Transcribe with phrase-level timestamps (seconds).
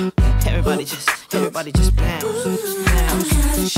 [0.00, 3.74] Everybody just, everybody just bounce, bounce.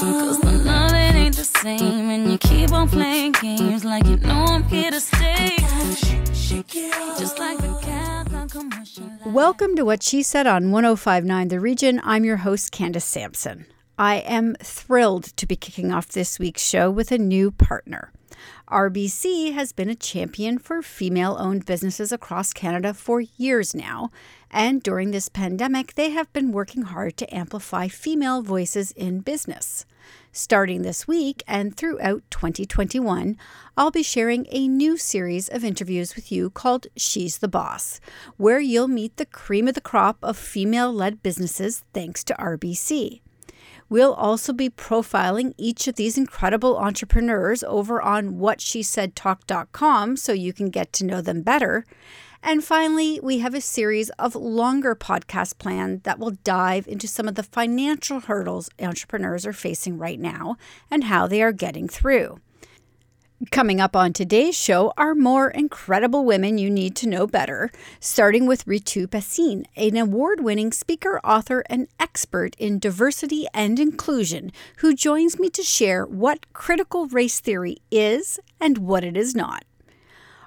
[0.00, 4.44] Cause the night ain't the same And you keep on playing games Like you know
[4.46, 5.56] I'm here to stay
[7.18, 12.00] Just like the cat on commercial Welcome to What She Said on 1059 The Region.
[12.04, 13.66] I'm your host, Candace Sampson.
[13.98, 18.12] I am thrilled to be kicking off this week's show with a new partner.
[18.70, 24.12] RBC has been a champion for female owned businesses across Canada for years now,
[24.48, 29.86] and during this pandemic, they have been working hard to amplify female voices in business.
[30.30, 33.36] Starting this week and throughout 2021,
[33.76, 38.00] I'll be sharing a new series of interviews with you called She's the Boss,
[38.36, 43.20] where you'll meet the cream of the crop of female led businesses thanks to RBC.
[43.90, 50.70] We'll also be profiling each of these incredible entrepreneurs over on whatshesaidtalk.com so you can
[50.70, 51.84] get to know them better.
[52.40, 57.26] And finally, we have a series of longer podcast planned that will dive into some
[57.26, 60.56] of the financial hurdles entrepreneurs are facing right now
[60.88, 62.38] and how they are getting through.
[63.48, 68.46] Coming up on today's show are more incredible women you need to know better, starting
[68.46, 74.94] with Ritu Bhasin, an award winning speaker, author, and expert in diversity and inclusion, who
[74.94, 79.64] joins me to share what critical race theory is and what it is not.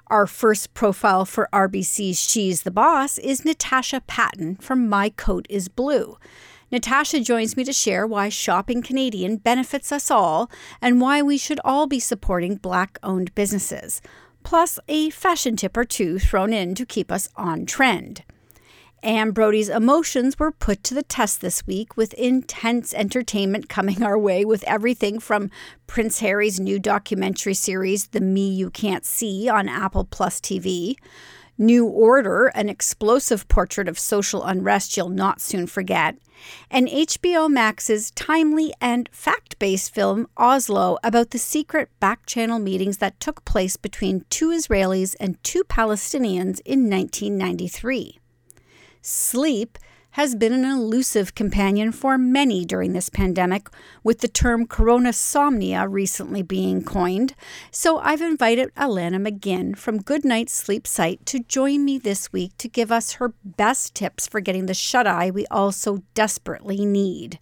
[0.06, 5.66] Our first profile for RBC's She's the Boss is Natasha Patten from My Coat is
[5.66, 6.16] Blue.
[6.74, 10.50] Natasha joins me to share why shopping Canadian benefits us all
[10.82, 14.02] and why we should all be supporting Black owned businesses,
[14.42, 18.24] plus a fashion tip or two thrown in to keep us on trend.
[19.04, 24.18] Anne Brodie's emotions were put to the test this week with intense entertainment coming our
[24.18, 25.52] way with everything from
[25.86, 30.96] Prince Harry's new documentary series, The Me You Can't See, on Apple Plus TV,
[31.56, 36.16] New Order, an explosive portrait of social unrest you'll not soon forget,
[36.70, 42.98] and HBO Max's timely and fact based film Oslo about the secret back channel meetings
[42.98, 48.18] that took place between two Israelis and two Palestinians in 1993.
[49.00, 49.78] Sleep
[50.14, 53.66] has been an elusive companion for many during this pandemic,
[54.04, 57.34] with the term coronasomnia recently being coined.
[57.72, 62.68] So I've invited Alanna McGinn from Goodnight Sleep Site to join me this week to
[62.68, 67.40] give us her best tips for getting the shut eye we all so desperately need.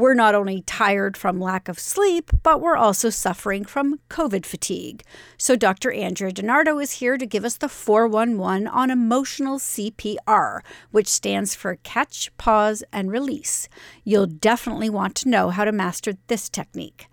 [0.00, 5.02] We're not only tired from lack of sleep, but we're also suffering from COVID fatigue.
[5.36, 5.92] So, Dr.
[5.92, 11.76] Andrea DiNardo is here to give us the 411 on emotional CPR, which stands for
[11.82, 13.68] catch, pause, and release.
[14.02, 17.06] You'll definitely want to know how to master this technique.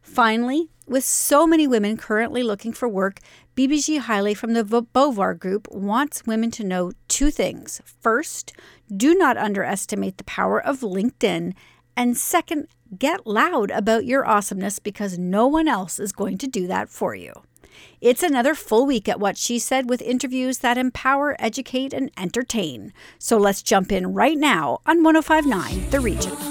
[0.00, 3.20] Finally, with so many women currently looking for work,
[3.54, 7.82] Bibigi Haile from the Beauvoir Group wants women to know two things.
[8.00, 8.54] First,
[8.96, 11.52] do not underestimate the power of LinkedIn.
[12.00, 12.68] And second,
[12.98, 17.14] get loud about your awesomeness because no one else is going to do that for
[17.14, 17.34] you.
[18.00, 22.94] It's another full week at What She Said with interviews that empower, educate, and entertain.
[23.18, 26.49] So let's jump in right now on 1059 The Region.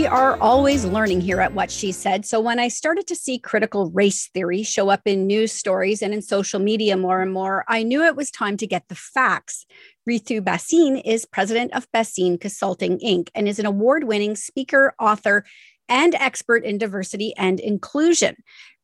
[0.00, 2.24] We are always learning here at What She Said.
[2.24, 6.14] So when I started to see critical race theory show up in news stories and
[6.14, 9.66] in social media more and more, I knew it was time to get the facts.
[10.08, 13.28] Ritu Bhasin is president of Bhasin Consulting Inc.
[13.34, 15.44] and is an award winning speaker, author,
[15.90, 18.36] and expert in diversity and inclusion.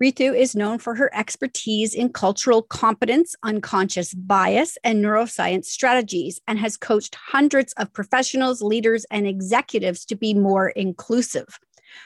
[0.03, 6.59] Ritu is known for her expertise in cultural competence, unconscious bias, and neuroscience strategies, and
[6.59, 11.59] has coached hundreds of professionals, leaders, and executives to be more inclusive.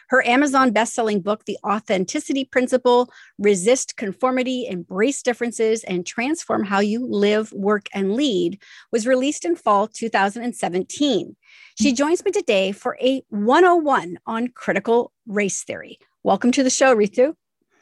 [0.08, 7.06] Her Amazon best-selling book, The Authenticity Principle, Resist Conformity, Embrace Differences, and Transform How You
[7.06, 8.60] Live, Work, and Lead,
[8.92, 11.36] was released in fall 2017.
[11.80, 15.98] She joins me today for a 101 on critical race theory.
[16.22, 17.34] Welcome to the show, Ritu.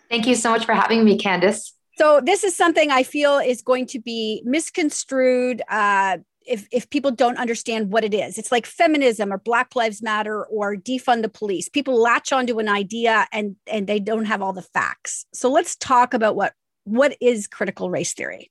[0.08, 1.74] Thank you so much for having me, Candace.
[1.98, 7.10] So this is something I feel is going to be misconstrued uh, if if people
[7.10, 8.38] don't understand what it is.
[8.38, 11.68] It's like feminism or Black Lives Matter or defund the police.
[11.68, 15.26] People latch onto an idea and and they don't have all the facts.
[15.32, 16.54] So let's talk about what
[16.84, 18.50] what is critical race theory.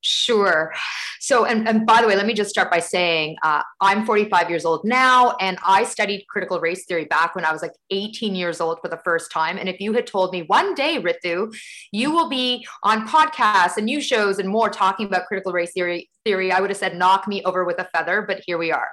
[0.00, 0.72] Sure.
[1.18, 4.48] So, and, and by the way, let me just start by saying uh, I'm 45
[4.48, 8.34] years old now, and I studied critical race theory back when I was like 18
[8.36, 9.58] years old for the first time.
[9.58, 11.52] And if you had told me one day, Ritu,
[11.90, 16.08] you will be on podcasts and news shows and more talking about critical race theory,
[16.24, 18.22] theory, I would have said, knock me over with a feather.
[18.22, 18.88] But here we are.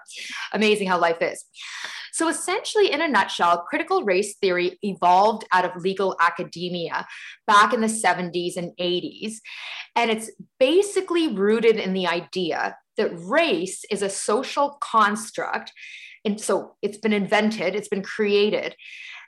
[0.54, 1.46] Amazing how life is.
[2.16, 7.06] So, essentially, in a nutshell, critical race theory evolved out of legal academia
[7.46, 9.34] back in the 70s and 80s.
[9.98, 15.74] And it's basically rooted in the idea that race is a social construct.
[16.24, 18.78] And so it's been invented, it's been created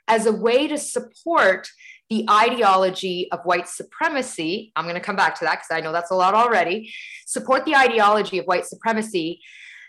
[0.08, 1.68] as a way to support
[2.08, 4.72] the ideology of white supremacy.
[4.76, 6.90] I'm going to come back to that because I know that's a lot already.
[7.26, 9.42] Support the ideology of white supremacy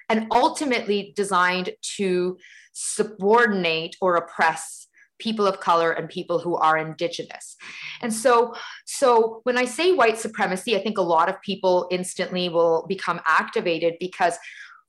[0.10, 2.38] and ultimately designed to
[2.74, 4.88] subordinate or oppress
[5.20, 7.56] people of color and people who are indigenous.
[8.02, 12.50] And so so when i say white supremacy i think a lot of people instantly
[12.50, 14.38] will become activated because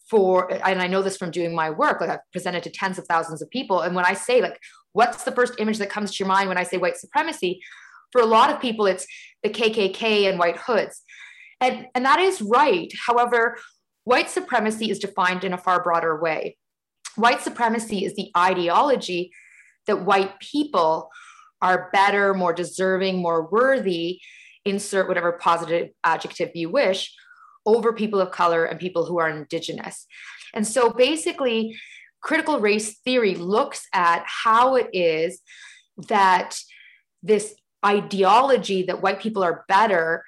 [0.08, 3.06] for and i know this from doing my work like i've presented to tens of
[3.06, 3.81] thousands of people.
[3.81, 4.58] And when i say like
[4.93, 7.61] what's the first image that comes to your mind when i say white supremacy?
[8.12, 9.06] For a lot of people it's
[9.43, 11.02] the kkk and white hoods.
[11.61, 12.90] And and that is right.
[13.06, 13.58] However
[14.05, 16.56] white supremacy is defined in a far broader way
[17.17, 19.31] white supremacy is the ideology
[19.87, 21.11] that white people
[21.62, 24.20] are better, more deserving, more worthy,
[24.64, 27.14] insert whatever positive adjective you wish,
[27.67, 30.06] over people of color and people who are indigenous.
[30.55, 31.79] And so basically,
[32.23, 35.41] critical race theory looks at how it is
[36.08, 36.58] that
[37.23, 37.55] this
[37.85, 40.25] ideology that white people are better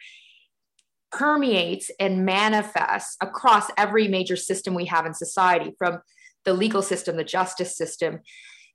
[1.12, 6.00] permeates and manifests across every major system we have in society from
[6.44, 8.20] the legal system, the justice system,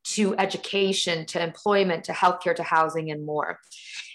[0.03, 3.59] to education, to employment, to healthcare, to housing, and more.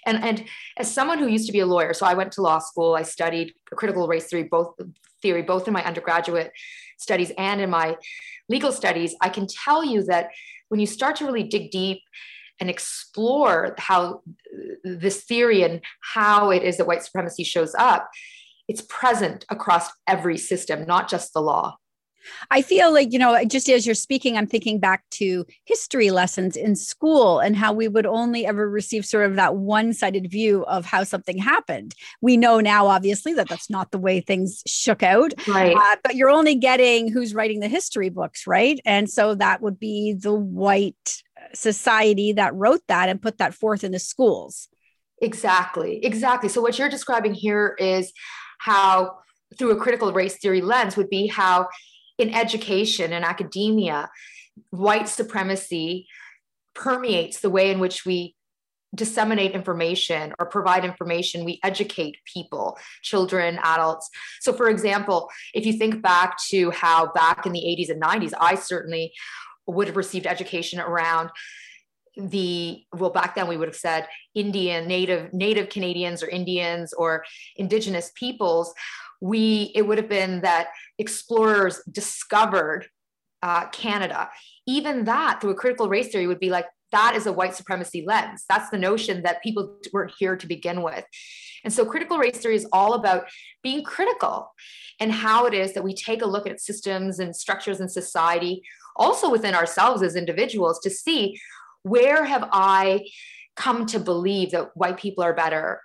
[0.05, 0.45] And, and
[0.77, 3.03] as someone who used to be a lawyer, so I went to law school, I
[3.03, 4.73] studied critical race theory, both
[5.21, 6.51] theory, both in my undergraduate
[6.97, 7.95] studies and in my
[8.49, 10.29] legal studies, I can tell you that
[10.69, 12.01] when you start to really dig deep
[12.63, 14.21] and explore how
[14.85, 18.09] this theory and how it is that white supremacy shows up,
[18.69, 21.75] it's present across every system, not just the law.
[22.51, 26.55] I feel like, you know, just as you're speaking, I'm thinking back to history lessons
[26.55, 30.63] in school and how we would only ever receive sort of that one sided view
[30.63, 31.93] of how something happened.
[32.21, 35.33] We know now, obviously, that that's not the way things shook out.
[35.49, 35.75] Right.
[35.75, 38.79] Uh, but you're only getting who's writing the history books, right?
[38.85, 43.83] And so that would be the white society that wrote that and put that forth
[43.83, 44.69] in the schools.
[45.21, 46.03] Exactly.
[46.03, 46.49] Exactly.
[46.49, 48.11] So what you're describing here is
[48.59, 49.17] how
[49.57, 51.67] through a critical race theory lens would be how
[52.17, 54.09] in education and academia,
[54.69, 56.07] white supremacy
[56.75, 58.35] permeates the way in which we
[58.95, 64.07] disseminate information or provide information we educate people children adults
[64.39, 68.33] so for example if you think back to how back in the 80s and 90s
[68.39, 69.11] i certainly
[69.67, 71.29] would have received education around
[72.15, 77.23] the well back then we would have said indian native native canadians or indians or
[77.55, 78.71] indigenous peoples
[79.19, 80.67] we it would have been that
[80.99, 82.87] explorers discovered
[83.43, 84.29] uh, Canada.
[84.65, 88.03] Even that, through a critical race theory, would be like that is a white supremacy
[88.07, 88.45] lens.
[88.47, 91.03] That's the notion that people weren't here to begin with.
[91.63, 93.25] And so critical race theory is all about
[93.61, 94.51] being critical
[94.99, 98.63] and how it is that we take a look at systems and structures in society,
[98.95, 101.39] also within ourselves as individuals, to see
[101.83, 103.07] where have I
[103.55, 105.81] come to believe that white people are better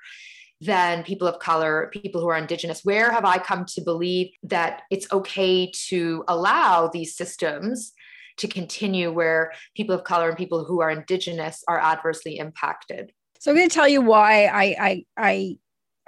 [0.61, 2.85] than people of color, people who are indigenous?
[2.85, 7.93] Where have I come to believe that it's okay to allow these systems
[8.39, 13.13] to continue where people of color and people who are indigenous are adversely impacted?
[13.39, 15.59] So I'm going to tell you why I I I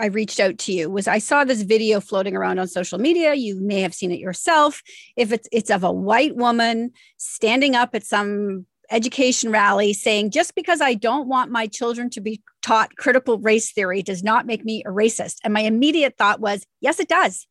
[0.01, 3.35] I reached out to you was I saw this video floating around on social media.
[3.35, 4.83] You may have seen it yourself.
[5.17, 10.55] If it's it's of a white woman standing up at some education rally saying just
[10.55, 14.65] because I don't want my children to be taught critical race theory does not make
[14.65, 15.37] me a racist.
[15.45, 17.47] And my immediate thought was, yes, it does.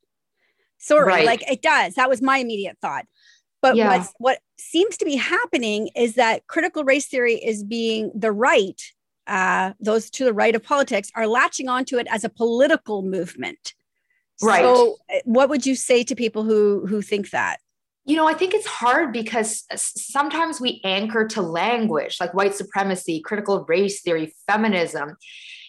[0.79, 1.25] Sorry, right.
[1.25, 1.95] like it does.
[1.95, 3.05] That was my immediate thought.
[3.61, 4.05] But yeah.
[4.17, 8.81] what seems to be happening is that critical race theory is being the right,
[9.29, 13.73] uh, those to the right of politics are latching onto it as a political movement.
[14.41, 14.63] Right.
[14.63, 17.59] So, uh, what would you say to people who who think that?
[18.05, 23.21] you know, I think it's hard because sometimes we anchor to language like white supremacy,
[23.21, 25.15] critical race theory, feminism,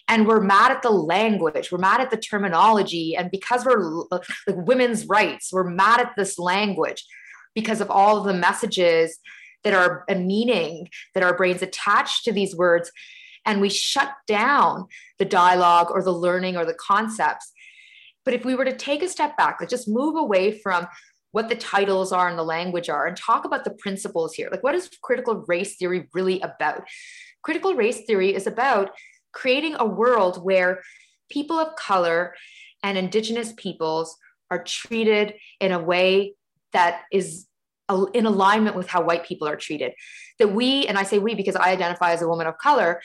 [0.07, 3.15] and we're mad at the language, we're mad at the terminology.
[3.15, 3.79] And because we're
[4.11, 7.05] like women's rights, we're mad at this language
[7.53, 9.19] because of all of the messages
[9.63, 12.91] that are a meaning that our brains attach to these words.
[13.45, 14.87] And we shut down
[15.19, 17.51] the dialogue or the learning or the concepts.
[18.23, 20.87] But if we were to take a step back, like just move away from
[21.31, 24.49] what the titles are and the language are and talk about the principles here.
[24.51, 26.83] Like, what is critical race theory really about?
[27.41, 28.91] Critical race theory is about
[29.31, 30.81] creating a world where
[31.29, 32.35] people of color
[32.83, 34.17] and Indigenous peoples
[34.49, 36.35] are treated in a way
[36.73, 37.47] that is
[38.13, 39.93] in alignment with how white people are treated.
[40.39, 43.01] That we, and I say we because I identify as a woman of color,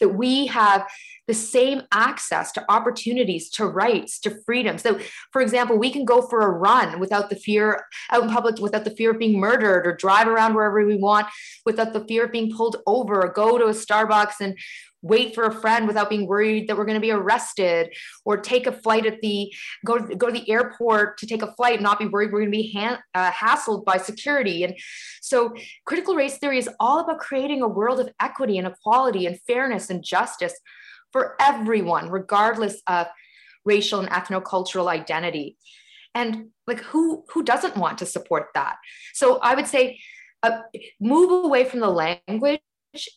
[0.00, 0.86] that we have
[1.26, 4.76] the same access to opportunities, to rights, to freedom.
[4.76, 4.98] So,
[5.32, 8.84] for example, we can go for a run without the fear out in public, without
[8.84, 11.26] the fear of being murdered, or drive around wherever we want
[11.64, 14.58] without the fear of being pulled over, or go to a Starbucks and
[15.04, 17.94] wait for a friend without being worried that we're going to be arrested
[18.24, 19.52] or take a flight at the
[19.84, 22.40] go to, go to the airport to take a flight and not be worried we're
[22.40, 24.64] going to be ha- uh, hassled by security.
[24.64, 24.74] And
[25.20, 29.38] so critical race theory is all about creating a world of equity and equality and
[29.42, 30.54] fairness and justice
[31.12, 33.06] for everyone regardless of
[33.66, 35.58] racial and ethnocultural identity.
[36.14, 38.76] And like who who doesn't want to support that?
[39.12, 40.00] So i would say
[40.42, 40.60] uh,
[41.00, 42.60] move away from the language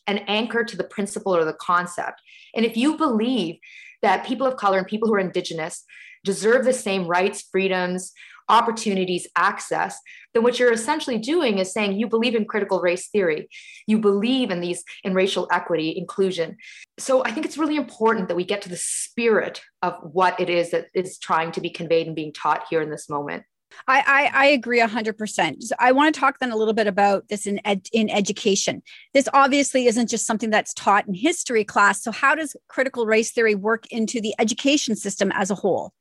[0.06, 2.22] and anchor to the principle or the concept.
[2.56, 3.56] And if you believe
[4.02, 5.84] that people of color and people who are indigenous
[6.24, 8.14] deserve the same rights, freedoms,
[8.50, 10.00] opportunities, access,
[10.34, 13.50] then what you're essentially doing is saying you believe in critical race theory.
[13.88, 16.58] You believe in these in racial equity, inclusion.
[16.98, 20.50] So I think it's really important that we get to the spirit of what it
[20.50, 23.44] is that is trying to be conveyed and being taught here in this moment.
[23.88, 25.64] I, I, I agree 100%.
[25.64, 28.82] So I want to talk then a little bit about this in, ed, in education.
[29.14, 32.02] This obviously isn't just something that's taught in history class.
[32.04, 35.94] So, how does critical race theory work into the education system as a whole?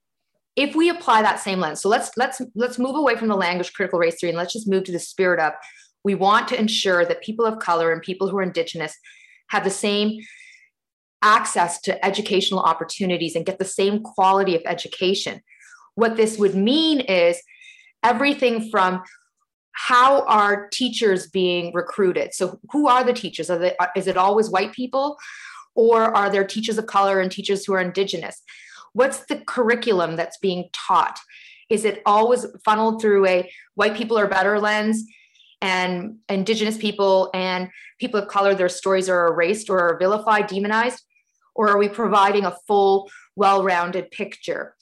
[0.56, 3.73] If we apply that same lens, so let's let's let's move away from the language
[3.75, 5.52] critical race theory and let's just move to the spirit of
[6.02, 8.96] we want to ensure that people of color and people who are indigenous
[9.49, 10.18] have the same
[11.23, 15.40] access to educational opportunities and get the same quality of education.
[15.94, 17.42] What this would mean is
[18.06, 19.02] everything from
[19.72, 22.32] how are teachers being recruited?
[22.32, 23.50] So who are the teachers?
[23.50, 25.18] Are they, is it always white people?
[25.75, 28.42] Or are there teachers of color and teachers who are indigenous?
[28.94, 31.18] What's the curriculum that's being taught?
[31.68, 35.04] Is it always funneled through a white people are better lens
[35.60, 41.02] and indigenous people and people of color their stories are erased or vilified demonized?
[41.54, 44.75] Or are we providing a full well-rounded picture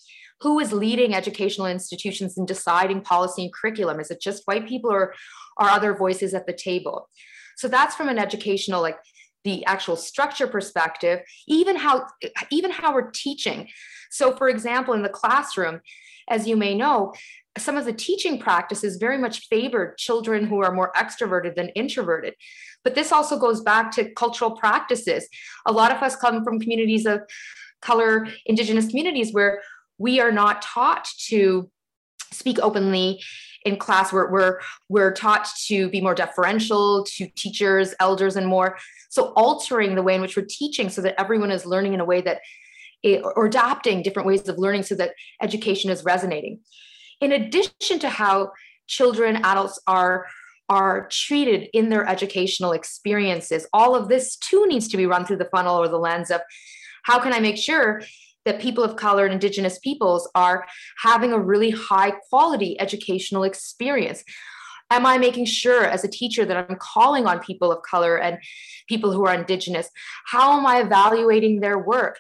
[0.45, 3.99] who is leading educational institutions in deciding policy and curriculum?
[3.99, 5.15] Is it just white people or
[5.57, 7.09] are other voices at the table?
[7.57, 8.99] So that's from an educational, like
[9.45, 12.07] the actual structure perspective, even how
[12.51, 13.69] even how we're teaching.
[14.11, 15.81] So for example, in the classroom,
[16.29, 17.15] as you may know,
[17.57, 22.35] some of the teaching practices very much favored children who are more extroverted than introverted.
[22.83, 25.27] But this also goes back to cultural practices.
[25.65, 27.23] A lot of us come from communities of
[27.81, 29.63] color, indigenous communities where
[29.99, 31.71] we are not taught to
[32.33, 33.23] speak openly
[33.65, 34.13] in class.
[34.13, 38.79] We're, we're we're taught to be more deferential to teachers elders and more.
[39.09, 42.05] So altering the way in which we're teaching so that everyone is learning in a
[42.05, 42.41] way that
[43.05, 46.61] eh, it, or adapting different ways of learning so that education is resonating.
[47.21, 48.53] In addition to how
[48.87, 50.27] children adults are
[50.69, 55.37] are treated in their educational experiences all of this too needs to be run through
[55.37, 56.41] the funnel or the lens of
[57.03, 58.03] how can i make sure
[58.45, 60.67] that people of color and indigenous peoples are
[60.99, 64.25] having a really high quality educational experience.
[64.91, 68.39] Am i making sure as a teacher that i'm calling on people of color and
[68.89, 69.89] people who are indigenous?
[70.27, 72.19] How am i evaluating their work?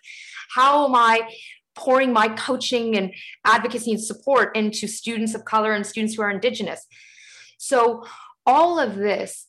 [0.51, 1.29] How am i
[1.77, 3.13] pouring my coaching and
[3.45, 6.87] advocacy and support into students of color and students who are indigenous?
[7.59, 8.05] So
[8.47, 9.47] all of this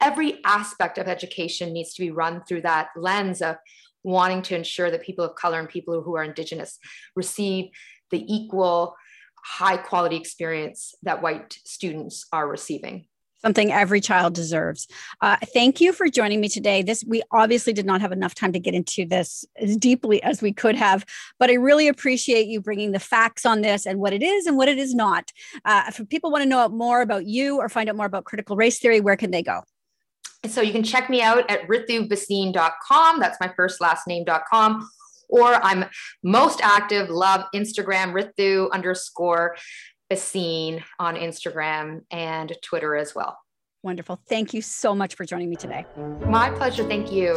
[0.00, 3.56] every aspect of education needs to be run through that lens of
[4.04, 6.78] wanting to ensure that people of color and people who are indigenous
[7.16, 7.70] receive
[8.10, 8.96] the equal
[9.44, 13.06] high quality experience that white students are receiving
[13.42, 14.86] something every child deserves.
[15.20, 16.82] Uh, thank you for joining me today.
[16.82, 20.40] This we obviously did not have enough time to get into this as deeply as
[20.40, 21.04] we could have,
[21.38, 24.56] but I really appreciate you bringing the facts on this and what it is and
[24.56, 25.30] what it is not.
[25.64, 28.56] Uh, if people want to know more about you or find out more about critical
[28.56, 29.62] race theory, where can they go?
[30.46, 33.20] So you can check me out at ritubhasin.com.
[33.20, 34.88] That's my first last name.com.
[35.28, 35.84] Or I'm
[36.22, 39.56] most active, love Instagram, Ritu underscore
[40.10, 43.38] Bhasin on Instagram and Twitter as well.
[43.82, 44.20] Wonderful.
[44.28, 45.86] Thank you so much for joining me today.
[46.26, 46.86] My pleasure.
[46.86, 47.34] Thank you.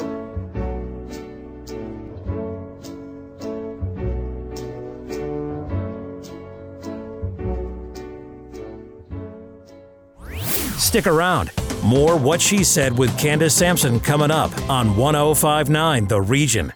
[10.77, 11.51] Stick around.
[11.86, 16.74] More What She Said with Candace Sampson coming up on 1059 The Region.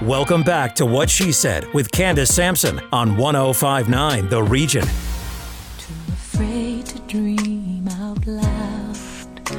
[0.00, 4.84] Welcome back to What She Said with Candace Sampson on 1059 The Region.
[4.84, 9.50] Too afraid to dream out loud.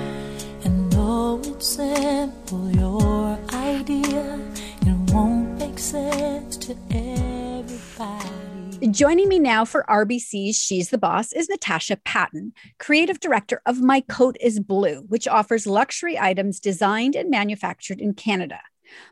[0.66, 4.40] And though it's simple, your idea,
[4.82, 8.49] it won't make sense to everybody.
[8.88, 14.00] Joining me now for RBC's She's the Boss is Natasha Patten, creative director of My
[14.00, 18.62] Coat is Blue, which offers luxury items designed and manufactured in Canada.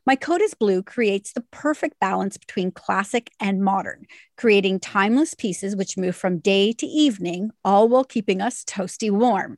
[0.06, 4.06] My Coat is Blue creates the perfect balance between classic and modern,
[4.38, 9.58] creating timeless pieces which move from day to evening, all while keeping us toasty warm.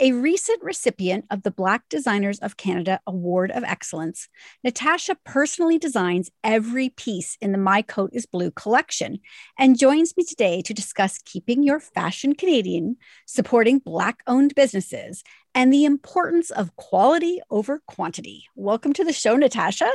[0.00, 4.28] A recent recipient of the Black Designers of Canada Award of Excellence,
[4.62, 9.20] Natasha personally designs every piece in the My Coat is Blue collection
[9.58, 15.22] and joins me today to discuss keeping your fashion Canadian, supporting Black owned businesses,
[15.54, 18.46] and the importance of quality over quantity.
[18.56, 19.90] Welcome to the show, Natasha.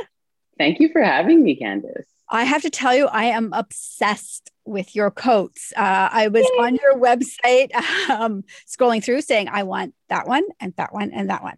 [0.58, 2.06] Thank you for having me, Candace.
[2.30, 5.72] I have to tell you, I am obsessed with your coats.
[5.76, 6.64] Uh, I was Yay.
[6.64, 7.74] on your website
[8.10, 11.56] um, scrolling through saying, I want that one and that one and that one.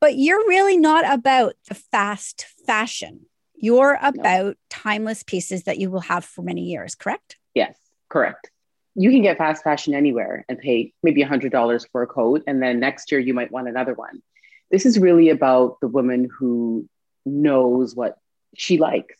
[0.00, 3.26] But you're really not about the fast fashion.
[3.54, 4.54] You're about no.
[4.70, 7.36] timeless pieces that you will have for many years, correct?
[7.54, 7.76] Yes,
[8.08, 8.50] correct.
[8.94, 12.42] You can get fast fashion anywhere and pay maybe $100 for a coat.
[12.46, 14.22] And then next year you might want another one.
[14.70, 16.88] This is really about the woman who
[17.26, 18.18] knows what
[18.56, 19.16] she likes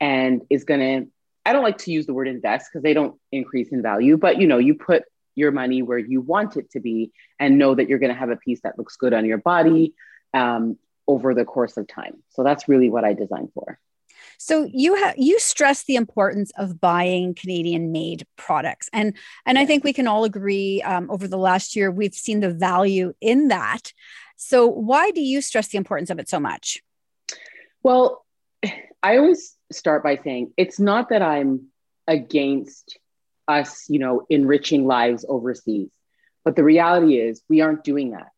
[0.00, 1.10] and is going to
[1.46, 4.40] i don't like to use the word invest because they don't increase in value but
[4.40, 7.10] you know you put your money where you want it to be
[7.40, 9.92] and know that you're going to have a piece that looks good on your body
[10.32, 13.78] um, over the course of time so that's really what i designed for
[14.38, 19.66] so you have you stress the importance of buying Canadian made products, and and I
[19.66, 23.48] think we can all agree um, over the last year we've seen the value in
[23.48, 23.92] that.
[24.36, 26.82] So why do you stress the importance of it so much?
[27.82, 28.23] Well,
[29.02, 31.68] I always start by saying it's not that I'm
[32.06, 32.98] against
[33.48, 35.90] us, you know, enriching lives overseas,
[36.44, 38.28] but the reality is we aren't doing that.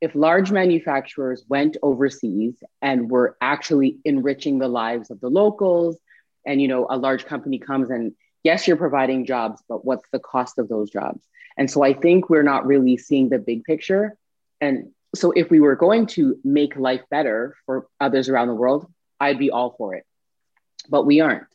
[0.00, 5.96] If large manufacturers went overseas and were actually enriching the lives of the locals,
[6.44, 8.12] and you know, a large company comes and
[8.44, 11.20] yes, you're providing jobs, but what's the cost of those jobs?
[11.56, 14.16] And so I think we're not really seeing the big picture.
[14.60, 18.86] And so if we were going to make life better for others around the world,
[19.20, 20.04] I'd be all for it
[20.88, 21.46] but we aren't.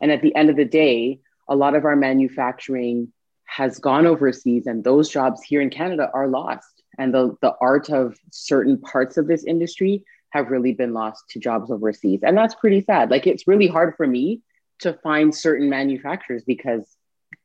[0.00, 3.12] And at the end of the day, a lot of our manufacturing
[3.44, 6.82] has gone overseas, and those jobs here in Canada are lost.
[6.98, 11.40] And the, the art of certain parts of this industry have really been lost to
[11.40, 12.20] jobs overseas.
[12.22, 13.10] And that's pretty sad.
[13.10, 14.42] Like, it's really hard for me
[14.80, 16.84] to find certain manufacturers because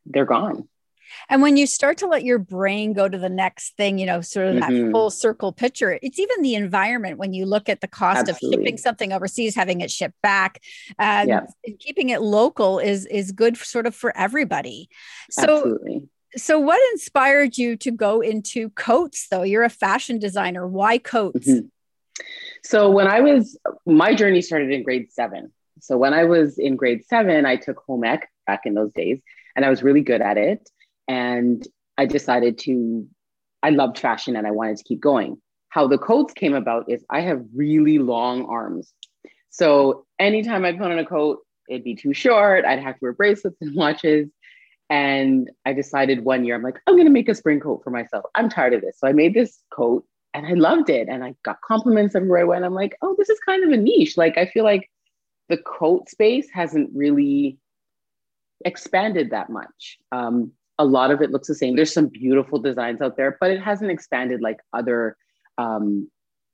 [0.06, 0.68] they're gone.
[1.30, 4.22] And when you start to let your brain go to the next thing, you know,
[4.22, 4.86] sort of mm-hmm.
[4.86, 8.58] that full circle picture, it's even the environment when you look at the cost Absolutely.
[8.58, 10.62] of shipping something overseas, having it shipped back,
[11.00, 11.42] uh, yeah.
[11.80, 14.90] keeping it local is is good sort of for everybody.
[15.30, 16.10] So Absolutely.
[16.36, 19.44] So, what inspired you to go into coats, though?
[19.44, 20.68] You're a fashion designer.
[20.68, 21.48] Why coats?
[21.48, 21.68] Mm-hmm.
[22.64, 25.52] So, when I was, my journey started in grade seven.
[25.80, 29.22] So, when I was in grade seven, I took home ec back in those days,
[29.56, 30.68] and I was really good at it.
[31.08, 31.66] And
[31.98, 33.08] I decided to,
[33.62, 35.42] I loved fashion and I wanted to keep going.
[35.70, 38.94] How the coats came about is I have really long arms.
[39.50, 41.40] So anytime I put on a coat,
[41.70, 42.66] it'd be too short.
[42.66, 44.30] I'd have to wear bracelets and watches.
[44.90, 47.90] And I decided one year, I'm like, I'm going to make a spring coat for
[47.90, 48.26] myself.
[48.36, 49.00] I'm tired of this.
[49.00, 51.08] So I made this coat and I loved it.
[51.10, 52.66] And I got compliments everywhere I went.
[52.66, 54.18] I'm like, oh, this is kind of a niche.
[54.18, 54.90] Like, I feel like
[55.50, 57.58] the coat space hasn't really
[58.66, 59.98] expanded that much.
[60.12, 60.52] Um,
[60.84, 61.78] a lot of it looks the same.
[61.78, 65.16] There's some beautiful designs out there, but it hasn't expanded like other
[65.58, 66.12] um,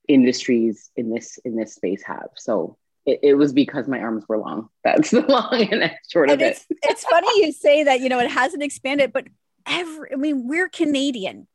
[0.08, 2.30] industries in this in this space have.
[2.36, 4.70] So it, it, was because my arms were long.
[4.84, 6.78] That's the long and short and of it's, it.
[6.84, 8.02] it's funny you say that.
[8.02, 9.26] You know, it hasn't expanded, but
[9.66, 11.48] every I mean, we're Canadian.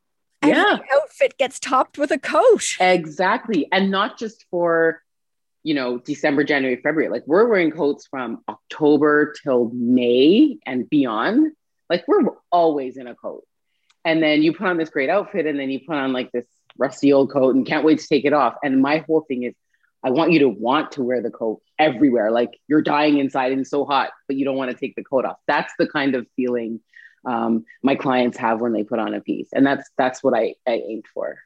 [0.42, 0.78] Every yeah.
[0.92, 2.76] outfit gets topped with a coat.
[2.80, 5.00] Exactly, and not just for
[5.62, 7.08] you know December, January, February.
[7.08, 11.52] Like we're wearing coats from October till May and beyond
[11.88, 13.44] like we're always in a coat.
[14.04, 16.46] And then you put on this great outfit and then you put on like this
[16.76, 18.54] rusty old coat and can't wait to take it off.
[18.62, 19.54] And my whole thing is
[20.02, 22.30] I want you to want to wear the coat everywhere.
[22.30, 25.24] Like you're dying inside and so hot, but you don't want to take the coat
[25.24, 25.36] off.
[25.46, 26.80] That's the kind of feeling
[27.24, 29.48] um, my clients have when they put on a piece.
[29.54, 31.38] And that's that's what I, I aimed for.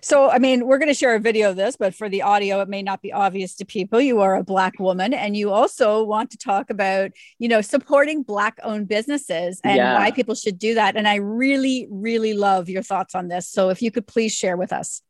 [0.00, 2.60] So, I mean, we're going to share a video of this, but for the audio,
[2.60, 4.00] it may not be obvious to people.
[4.00, 8.22] You are a Black woman, and you also want to talk about, you know, supporting
[8.22, 9.98] Black owned businesses and yeah.
[9.98, 10.96] why people should do that.
[10.96, 13.48] And I really, really love your thoughts on this.
[13.48, 15.02] So, if you could please share with us.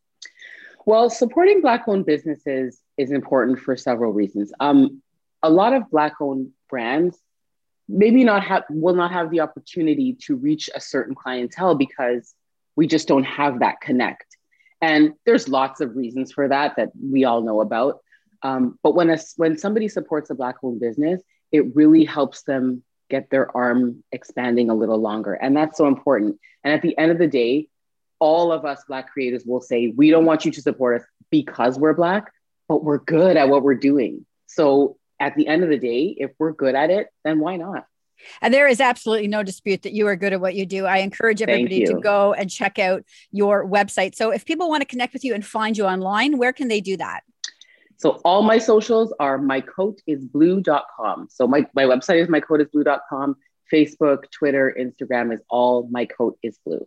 [0.85, 4.53] Well, supporting Black owned businesses is important for several reasons.
[4.61, 5.03] Um,
[5.43, 7.19] a lot of black owned brands
[7.89, 12.35] maybe not have will not have the opportunity to reach a certain clientele because
[12.77, 14.32] we just don't have that connect
[14.83, 18.01] and there's lots of reasons for that that we all know about.
[18.43, 22.83] Um, but when a, when somebody supports a black owned business it really helps them
[23.11, 25.35] get their arm expanding a little longer.
[25.35, 26.39] And that's so important.
[26.65, 27.69] And at the end of the day
[28.19, 31.79] all of us black creators will say we don't want you to support us because
[31.79, 32.31] we're black
[32.69, 34.25] but we're good at what we're doing.
[34.47, 37.85] So at the end of the day, if we're good at it, then why not?
[38.41, 40.87] And there is absolutely no dispute that you are good at what you do.
[40.87, 44.15] I encourage everybody to go and check out your website.
[44.15, 46.81] So if people want to connect with you and find you online, where can they
[46.81, 47.23] do that?
[47.99, 51.29] So all my socials are mycoatisblue.com.
[51.31, 53.37] So my, my website is mycoatisblue.com.
[53.73, 56.87] Facebook, Twitter, Instagram is all my coat is blue.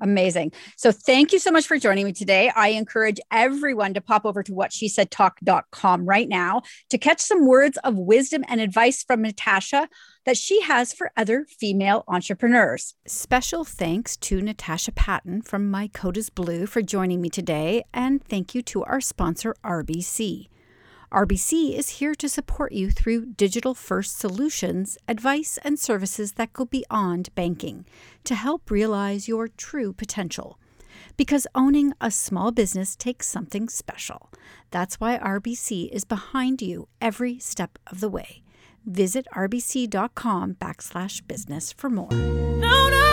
[0.00, 0.52] Amazing.
[0.76, 2.50] So thank you so much for joining me today.
[2.54, 7.20] I encourage everyone to pop over to what she said talk.com right now to catch
[7.20, 9.88] some words of wisdom and advice from Natasha
[10.30, 12.94] that she has for other female entrepreneurs.
[13.04, 17.82] Special thanks to Natasha Patten from My Coat is Blue for joining me today.
[17.92, 20.46] And thank you to our sponsor, RBC.
[21.10, 26.64] RBC is here to support you through digital first solutions, advice, and services that go
[26.64, 27.84] beyond banking
[28.22, 30.60] to help realize your true potential.
[31.16, 34.30] Because owning a small business takes something special.
[34.70, 38.44] That's why RBC is behind you every step of the way.
[38.84, 42.10] Visit rbc.com backslash business for more.
[42.10, 43.09] No, no,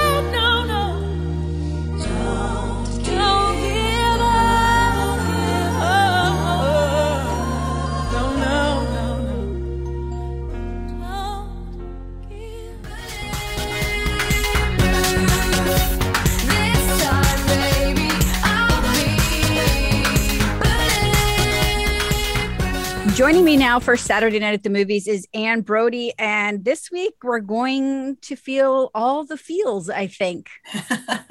[23.17, 26.13] Joining me now for Saturday Night at the Movies is Anne Brodie.
[26.19, 30.51] And this week we're going to feel all the feels, I think.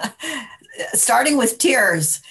[0.94, 2.22] starting with tears.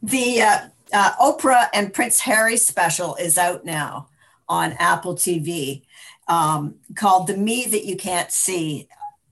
[0.00, 0.58] The uh,
[0.92, 4.10] uh, Oprah and Prince Harry special is out now
[4.48, 5.82] on Apple TV
[6.28, 8.86] um, called The Me That You Can't See.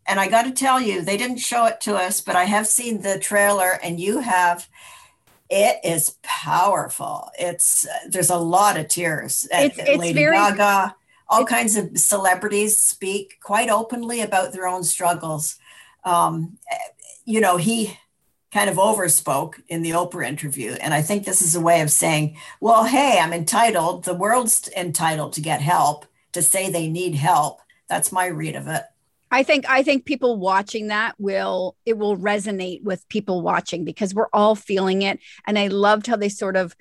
[0.09, 2.67] And I got to tell you, they didn't show it to us, but I have
[2.67, 4.69] seen the trailer and you have.
[5.51, 7.29] It is powerful.
[7.39, 9.47] It's there's a lot of tears.
[9.53, 10.95] It's- it's Lady very- Gaga,
[11.29, 15.57] all kinds of celebrities speak quite openly about their own struggles.
[16.05, 16.59] Um,
[17.25, 17.99] you know, he
[18.53, 20.73] kind of overspoke in the Oprah interview.
[20.81, 24.05] And I think this is a way of saying, well, hey, I'm entitled.
[24.05, 27.61] The world's entitled to get help, to say they need help.
[27.89, 28.83] That's my read of it.
[29.31, 34.15] I think I think people watching that will it will resonate with people watching because
[34.15, 35.21] we're all feeling it.
[35.47, 36.75] And I loved how they sort of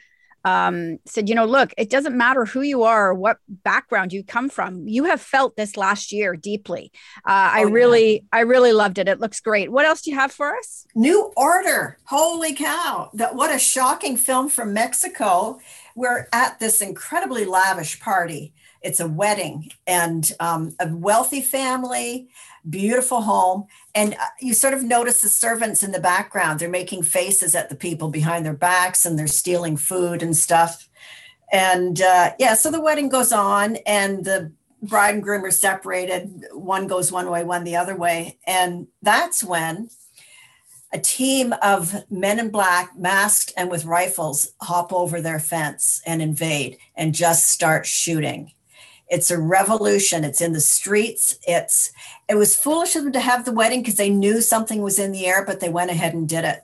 [0.45, 4.23] um, said, you know, look, it doesn't matter who you are or what background you
[4.23, 4.87] come from.
[4.87, 6.93] You have felt this last year deeply.
[7.27, 7.73] Uh, I Oh, yeah.
[7.73, 9.09] really, I really loved it.
[9.09, 9.69] It looks great.
[9.69, 10.85] What else do you have for us?
[10.95, 11.97] New Order.
[12.05, 13.09] Holy cow.
[13.15, 15.59] That what a shocking film from Mexico.
[15.93, 18.53] We're at this incredibly lavish party.
[18.81, 22.29] It's a wedding and um, a wealthy family,
[22.69, 23.65] beautiful home.
[23.93, 26.59] And uh, you sort of notice the servants in the background.
[26.59, 30.87] They're making faces at the people behind their backs and they're stealing food and stuff.
[31.51, 36.45] And uh, yeah, so the wedding goes on and the bride and groom are separated.
[36.53, 38.37] One goes one way, one the other way.
[38.45, 39.89] And that's when
[40.91, 46.21] a team of men in black, masked and with rifles, hop over their fence and
[46.21, 48.51] invade and just start shooting.
[49.09, 50.23] It's a revolution.
[50.23, 51.37] It's in the streets.
[51.47, 51.91] It's
[52.27, 55.11] it was foolish of them to have the wedding because they knew something was in
[55.11, 56.61] the air, but they went ahead and did it.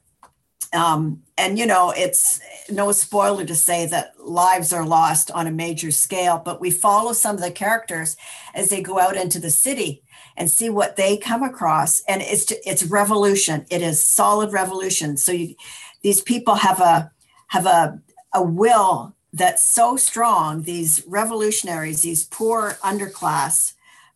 [0.74, 5.52] Um, and you know, it's no spoiler to say that lives are lost on a
[5.52, 8.18] major scale, but we follow some of the characters
[8.54, 10.04] as they go out into the city
[10.38, 15.32] and see what they come across and it's it's revolution it is solid revolution so
[15.32, 15.56] you
[16.02, 17.12] these people have a
[17.48, 18.00] have a
[18.34, 23.74] a will that's so strong these revolutionaries these poor underclass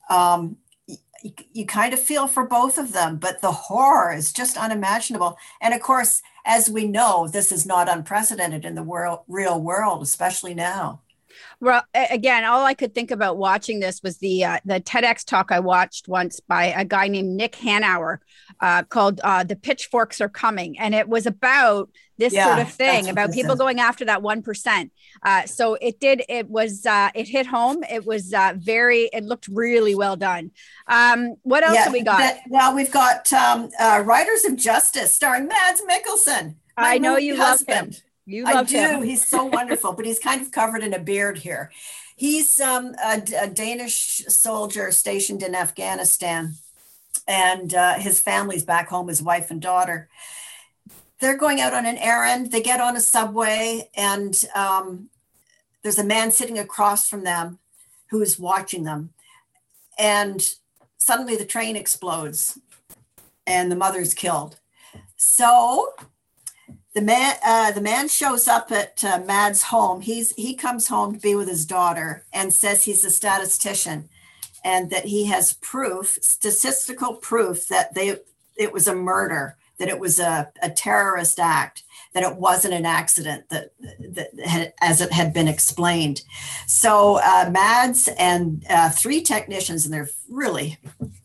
[0.09, 0.55] um,
[0.87, 5.37] you, you kind of feel for both of them but the horror is just unimaginable.
[5.61, 10.01] And of course as we know this is not unprecedented in the world real world
[10.01, 11.01] especially now
[11.61, 15.51] Well, again, all I could think about watching this was the uh, the TEDx talk
[15.51, 18.19] I watched once by a guy named Nick Hanauer
[18.61, 22.71] uh, called uh, "The Pitchforks Are Coming," and it was about this Yeah, sort of
[22.71, 23.59] thing about people is.
[23.59, 24.93] going after that one percent.
[25.21, 26.23] Uh, so it did.
[26.29, 26.85] It was.
[26.85, 27.83] Uh, it hit home.
[27.83, 29.09] It was uh, very.
[29.11, 30.51] It looked really well done.
[30.87, 32.19] Um, what else have we got?
[32.19, 36.55] that- well, we've got um, uh, Riders of Justice starring Mads Mikkelsen.
[36.77, 37.91] I know you love him.
[38.29, 38.77] You I do.
[38.77, 39.01] him.
[39.01, 41.71] He's so wonderful, but he's kind of covered in a beard here.
[42.15, 46.53] He's um, a, a Danish soldier stationed in Afghanistan,
[47.27, 50.09] and uh, his family's back home, his wife and daughter.
[51.19, 52.51] They're going out on an errand.
[52.51, 55.09] They get on a subway, and um,
[55.81, 57.57] there's a man sitting across from them
[58.11, 59.09] who's watching them.
[59.97, 60.47] And
[60.99, 62.59] suddenly the train explodes,
[63.47, 64.59] and the mother's killed.
[65.15, 65.95] So
[66.95, 70.01] the man uh, the man shows up at uh, Mad's home.
[70.01, 74.09] He's he comes home to be with his daughter and says he's a statistician
[74.63, 78.17] and that he has proof, statistical proof that they
[78.57, 82.85] it was a murder, that it was a, a terrorist act, that it wasn't an
[82.85, 86.21] accident that, that had, as it had been explained.
[86.67, 90.77] So uh, Mads and uh, three technicians, and they're really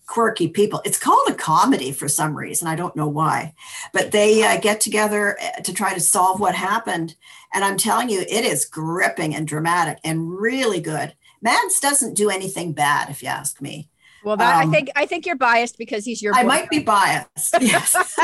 [0.07, 0.81] quirky people.
[0.85, 2.69] It's called a comedy for some reason.
[2.69, 3.55] I don't know why,
[3.93, 7.17] but they uh, get together uh, to try to solve what happened.
[7.53, 11.15] And I'm telling you, it is gripping and dramatic and really good.
[11.43, 13.91] Mads doesn't do anything bad, if you ask me.
[14.25, 16.35] Well, that, I Um, think I think you're biased because he's your.
[16.35, 17.95] I boy- might be biased, yes.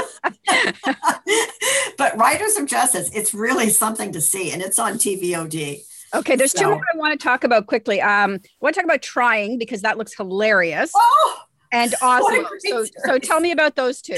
[1.99, 5.83] but Riders of Justice, it's really something to see, and it's on TVOD.
[6.15, 8.01] Okay, there's two more I want to talk about quickly.
[8.01, 11.39] Um, I want to talk about trying because that looks hilarious, Oh,
[11.73, 12.59] and what a Oslo.
[12.59, 14.15] So, so tell me about those two.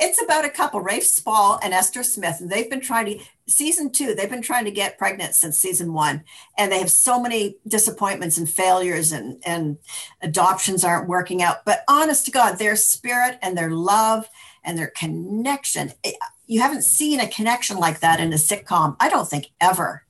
[0.00, 3.90] it's about a couple, Rafe Spall and Esther Smith, and they've been trying to season
[3.92, 4.14] two.
[4.14, 6.24] They've been trying to get pregnant since season one,
[6.56, 9.78] and they have so many disappointments and failures, and and
[10.22, 11.64] adoptions aren't working out.
[11.64, 14.28] But honest to God, their spirit and their love
[14.64, 15.92] and their connection.
[16.02, 18.96] it- you haven't seen a connection like that in a sitcom.
[19.00, 20.04] I don't think ever.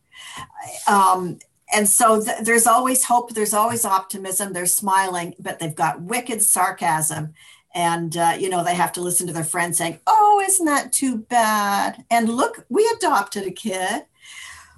[0.88, 1.38] Um,
[1.72, 3.34] and so th- there's always hope.
[3.34, 4.52] There's always optimism.
[4.52, 7.34] They're smiling, but they've got wicked sarcasm
[7.74, 10.92] and uh, you know they have to listen to their friends saying oh isn't that
[10.92, 14.04] too bad and look we adopted a kid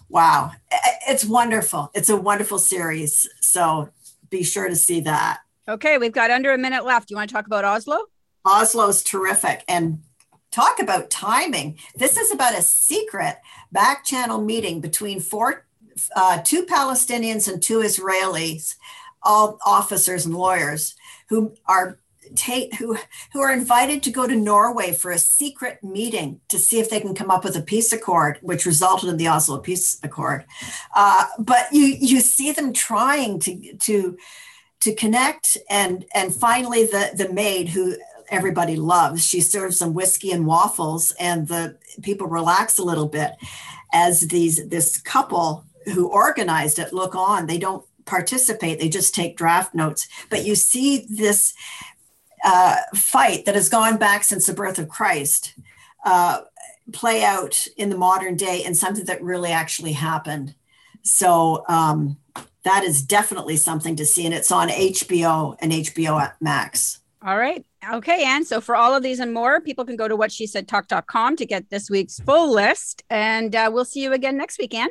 [0.08, 0.50] wow
[1.06, 3.90] it's wonderful it's a wonderful series so
[4.30, 7.10] be sure to see that Okay, we've got under a minute left.
[7.10, 7.98] You want to talk about Oslo?
[8.46, 10.00] oslo's terrific and
[10.52, 13.38] talk about timing this is about a secret
[13.72, 15.65] back channel meeting between four
[16.14, 18.74] uh, two palestinians and two israelis
[19.22, 20.94] all officers and lawyers
[21.28, 21.98] who are
[22.34, 22.98] Tate, who
[23.32, 27.00] who are invited to go to Norway for a secret meeting to see if they
[27.00, 30.44] can come up with a peace accord, which resulted in the Oslo Peace Accord.
[30.94, 34.16] Uh, but you you see them trying to to
[34.80, 37.96] to connect, and and finally the the maid who
[38.28, 43.32] everybody loves, she serves them whiskey and waffles, and the people relax a little bit
[43.92, 47.46] as these this couple who organized it look on.
[47.46, 50.08] They don't participate; they just take draft notes.
[50.30, 51.54] But you see this
[52.44, 55.54] uh, fight that has gone back since the birth of Christ
[56.04, 56.42] uh,
[56.92, 60.54] play out in the modern day and something that really actually happened.
[61.02, 62.16] So um,
[62.64, 67.00] that is definitely something to see, and it's on HBO and HBO Max.
[67.24, 67.64] All right.
[67.92, 68.44] Okay, Anne.
[68.44, 71.36] So for all of these and more, people can go to what she said talk.com
[71.36, 73.02] to get this week's full list.
[73.10, 74.90] And uh, we'll see you again next week, Anne.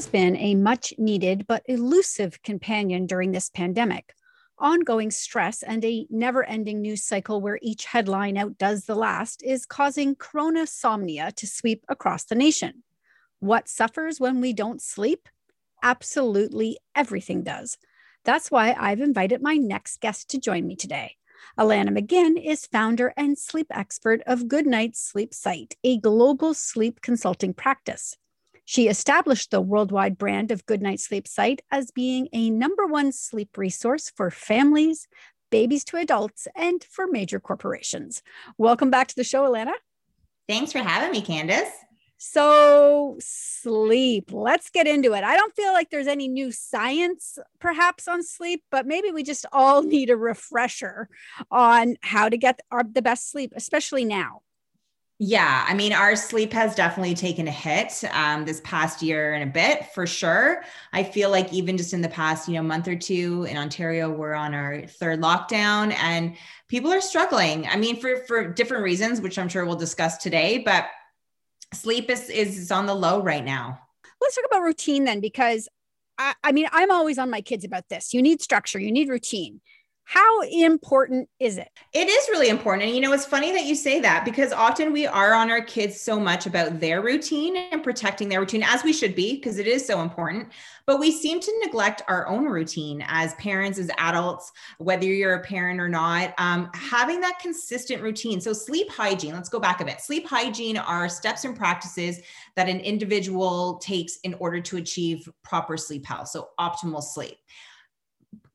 [0.00, 4.14] Has been a much needed but elusive companion during this pandemic.
[4.58, 9.66] Ongoing stress and a never ending news cycle where each headline outdoes the last is
[9.66, 12.82] causing coronasomnia to sweep across the nation.
[13.40, 15.28] What suffers when we don't sleep?
[15.82, 17.76] Absolutely everything does.
[18.24, 21.16] That's why I've invited my next guest to join me today.
[21.58, 27.52] Alanna McGinn is founder and sleep expert of Goodnight Sleep Site, a global sleep consulting
[27.52, 28.16] practice.
[28.70, 33.58] She established the worldwide brand of Goodnight Sleep Site as being a number one sleep
[33.58, 35.08] resource for families,
[35.50, 38.22] babies to adults, and for major corporations.
[38.58, 39.72] Welcome back to the show, Alanna.
[40.48, 41.68] Thanks for having me, Candace.
[42.16, 45.24] So, sleep, let's get into it.
[45.24, 49.46] I don't feel like there's any new science perhaps on sleep, but maybe we just
[49.50, 51.08] all need a refresher
[51.50, 54.42] on how to get our, the best sleep, especially now.
[55.22, 59.42] Yeah, I mean, our sleep has definitely taken a hit um, this past year and
[59.42, 60.64] a bit for sure.
[60.94, 64.10] I feel like even just in the past, you know, month or two in Ontario,
[64.10, 66.36] we're on our third lockdown, and
[66.68, 67.66] people are struggling.
[67.66, 70.62] I mean, for for different reasons, which I'm sure we'll discuss today.
[70.64, 70.86] But
[71.74, 73.78] sleep is is on the low right now.
[74.22, 75.68] Let's talk about routine then, because
[76.16, 78.14] I, I mean, I'm always on my kids about this.
[78.14, 79.60] You need structure, you need routine.
[80.12, 81.68] How important is it?
[81.92, 82.82] It is really important.
[82.82, 85.60] And you know, it's funny that you say that because often we are on our
[85.60, 89.60] kids so much about their routine and protecting their routine, as we should be, because
[89.60, 90.48] it is so important.
[90.84, 95.44] But we seem to neglect our own routine as parents, as adults, whether you're a
[95.44, 98.40] parent or not, um, having that consistent routine.
[98.40, 100.00] So, sleep hygiene, let's go back a bit.
[100.00, 102.18] Sleep hygiene are steps and practices
[102.56, 107.36] that an individual takes in order to achieve proper sleep health, so optimal sleep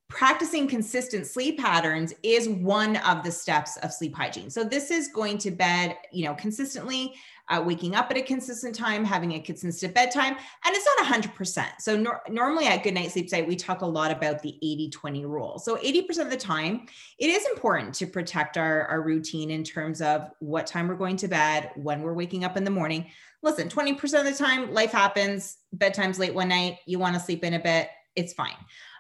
[0.08, 4.50] practicing consistent sleep patterns is one of the steps of sleep hygiene.
[4.50, 7.16] So this is going to bed, you know, consistently,
[7.50, 11.66] uh, waking up at a consistent time, having a consistent bedtime, and it's not 100%.
[11.80, 15.26] So nor- normally at Good Night Sleep Site, we talk a lot about the 80-20
[15.26, 15.60] rule.
[15.60, 16.88] So 80% of the time,
[17.20, 21.18] it is important to protect our, our routine in terms of what time we're going
[21.18, 23.08] to bed, when we're waking up in the morning.
[23.44, 27.44] Listen, 20% of the time, life happens, bedtime's late one night, you want to sleep
[27.44, 28.56] in a bit, it's fine.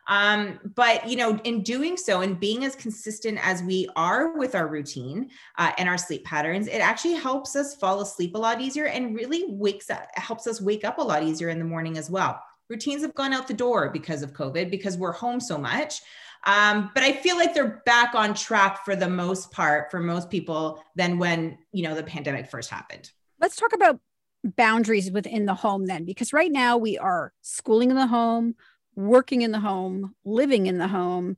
[0.08, 4.54] Um, but you know, in doing so and being as consistent as we are with
[4.54, 8.62] our routine uh, and our sleep patterns, it actually helps us fall asleep a lot
[8.62, 11.98] easier and really wakes up, helps us wake up a lot easier in the morning
[11.98, 12.40] as well.
[12.70, 16.02] Routines have gone out the door because of COVID because we're home so much.
[16.48, 20.30] Um, but I feel like they're back on track for the most part for most
[20.30, 23.10] people than when you know the pandemic first happened.
[23.40, 24.00] Let's talk about
[24.44, 28.56] boundaries within the home then, because right now we are schooling in the home,
[28.96, 31.38] working in the home, living in the home,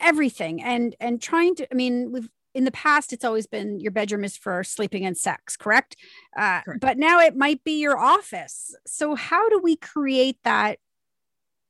[0.00, 0.62] everything.
[0.62, 4.24] And and trying to, I mean, we've in the past it's always been your bedroom
[4.24, 5.96] is for sleeping and sex correct?
[6.36, 10.78] Uh, correct but now it might be your office so how do we create that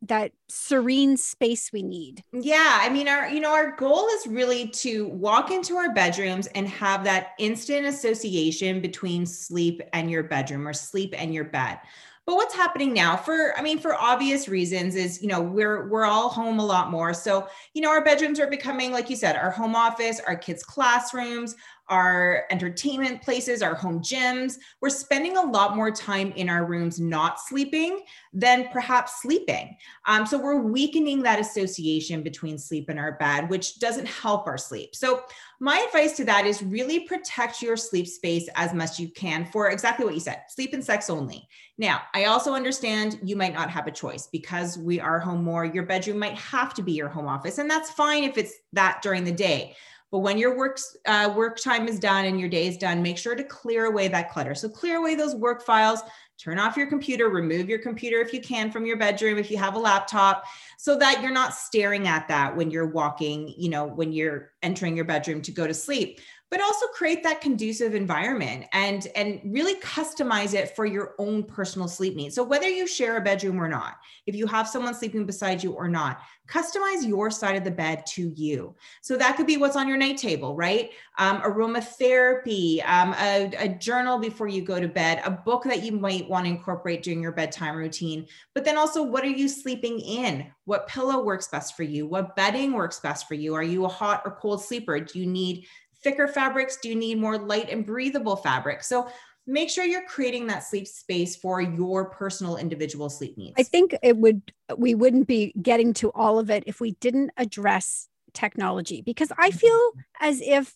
[0.05, 4.67] that serene space we need yeah i mean our you know our goal is really
[4.67, 10.67] to walk into our bedrooms and have that instant association between sleep and your bedroom
[10.67, 11.79] or sleep and your bed
[12.27, 16.05] but what's happening now for I mean for obvious reasons is, you know, we're we're
[16.05, 17.13] all home a lot more.
[17.13, 20.63] So, you know, our bedrooms are becoming like you said, our home office, our kids'
[20.63, 21.57] classrooms,
[21.89, 24.55] our entertainment places, our home gyms.
[24.81, 28.01] We're spending a lot more time in our rooms not sleeping
[28.33, 29.77] than perhaps sleeping.
[30.07, 34.59] Um, so we're weakening that association between sleep and our bed, which doesn't help our
[34.59, 34.95] sleep.
[34.95, 35.23] So
[35.61, 39.45] my advice to that is really protect your sleep space as much as you can
[39.45, 41.49] for exactly what you said sleep and sex only.
[41.79, 45.65] Now, I also understand you might not have a choice because we are home more.
[45.65, 49.03] Your bedroom might have to be your home office, and that's fine if it's that
[49.03, 49.75] during the day.
[50.13, 53.17] But when your work uh, work time is done and your day is done, make
[53.19, 54.55] sure to clear away that clutter.
[54.55, 56.03] So clear away those work files.
[56.39, 57.31] Turn off your computer.
[57.31, 60.45] Remove your computer if you can from your bedroom if you have a laptop,
[60.83, 63.55] so that you're not staring at that when you're walking.
[63.57, 66.19] You know, when you're entering your bedroom to go to sleep
[66.53, 71.89] but also create that conducive environment and and really customize it for your own personal
[71.89, 72.35] sleep needs.
[72.35, 73.95] So whether you share a bedroom or not
[74.27, 78.05] if you have someone sleeping beside you or not customize your side of the bed
[78.05, 78.75] to you.
[79.01, 80.91] So that could be what's on your night table right?
[81.17, 85.93] Um, aromatherapy um, a, a journal before you go to bed a book that you
[85.93, 90.01] might want to incorporate during your bedtime routine but then also what are you sleeping
[90.01, 93.85] in what pillow works best for you what bedding works best for you are you
[93.85, 95.67] a hot or cold sleeper do you need
[96.03, 96.77] thicker fabrics?
[96.77, 98.83] Do you need more light and breathable fabric?
[98.83, 99.09] So
[99.47, 103.55] make sure you're creating that sleep space for your personal individual sleep needs.
[103.59, 107.31] I think it would we wouldn't be getting to all of it if we didn't
[107.37, 110.01] address technology because I feel mm-hmm.
[110.21, 110.75] as if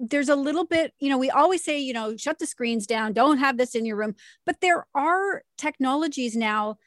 [0.00, 3.12] there's a little bit, you know, we always say, you know, shut the screens down,
[3.12, 4.14] don't have this in your room,
[4.46, 6.78] but there are technologies now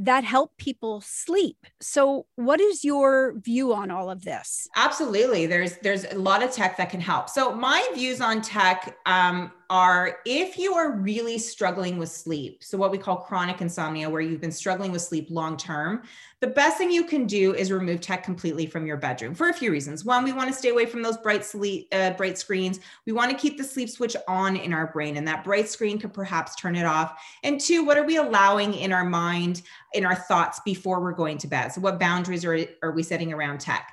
[0.00, 1.66] that help people sleep.
[1.80, 4.66] So what is your view on all of this?
[4.74, 5.46] Absolutely.
[5.46, 7.28] There's there's a lot of tech that can help.
[7.28, 12.76] So my views on tech um, are if you are really struggling with sleep, so
[12.76, 16.02] what we call chronic insomnia, where you've been struggling with sleep long term,
[16.40, 19.54] the best thing you can do is remove tech completely from your bedroom for a
[19.54, 20.04] few reasons.
[20.04, 22.80] One, we want to stay away from those bright sleep, uh, bright screens.
[23.06, 25.98] We want to keep the sleep switch on in our brain, and that bright screen
[25.98, 27.22] could perhaps turn it off.
[27.44, 29.62] And two, what are we allowing in our mind,
[29.94, 31.68] in our thoughts before we're going to bed?
[31.68, 33.92] So, what boundaries are, are we setting around tech?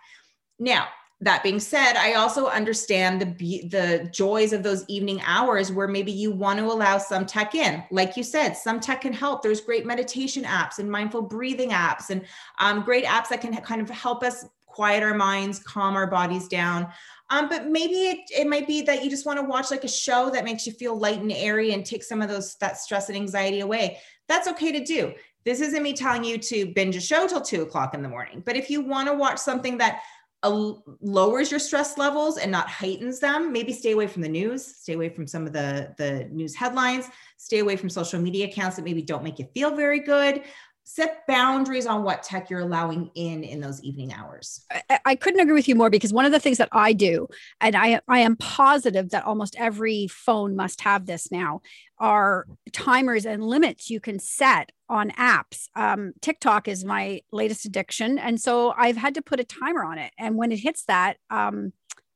[0.60, 0.88] Now,
[1.20, 6.12] that being said i also understand the the joys of those evening hours where maybe
[6.12, 9.62] you want to allow some tech in like you said some tech can help there's
[9.62, 12.24] great meditation apps and mindful breathing apps and
[12.60, 16.48] um, great apps that can kind of help us quiet our minds calm our bodies
[16.48, 16.88] down
[17.30, 19.90] Um, but maybe it, it might be that you just want to watch like a
[19.90, 23.10] show that makes you feel light and airy and take some of those that stress
[23.10, 23.98] and anxiety away.
[24.28, 25.14] That's okay to do.
[25.44, 28.44] This isn't me telling you to binge a show till two o'clock in the morning.
[28.46, 30.02] But if you want to watch something that
[30.44, 34.94] lowers your stress levels and not heightens them, maybe stay away from the news, stay
[34.94, 37.06] away from some of the the news headlines,
[37.38, 40.44] stay away from social media accounts that maybe don't make you feel very good
[40.90, 45.42] set boundaries on what tech you're allowing in in those evening hours I, I couldn't
[45.42, 47.28] agree with you more because one of the things that I do,
[47.62, 51.62] and I I am positive that almost every phone must have this now,
[52.00, 55.68] are timers and limits you can set on apps.
[55.76, 59.98] Um, TikTok is my latest addiction, and so I've had to put a timer on
[59.98, 60.12] it.
[60.18, 61.74] And when it hits that, um,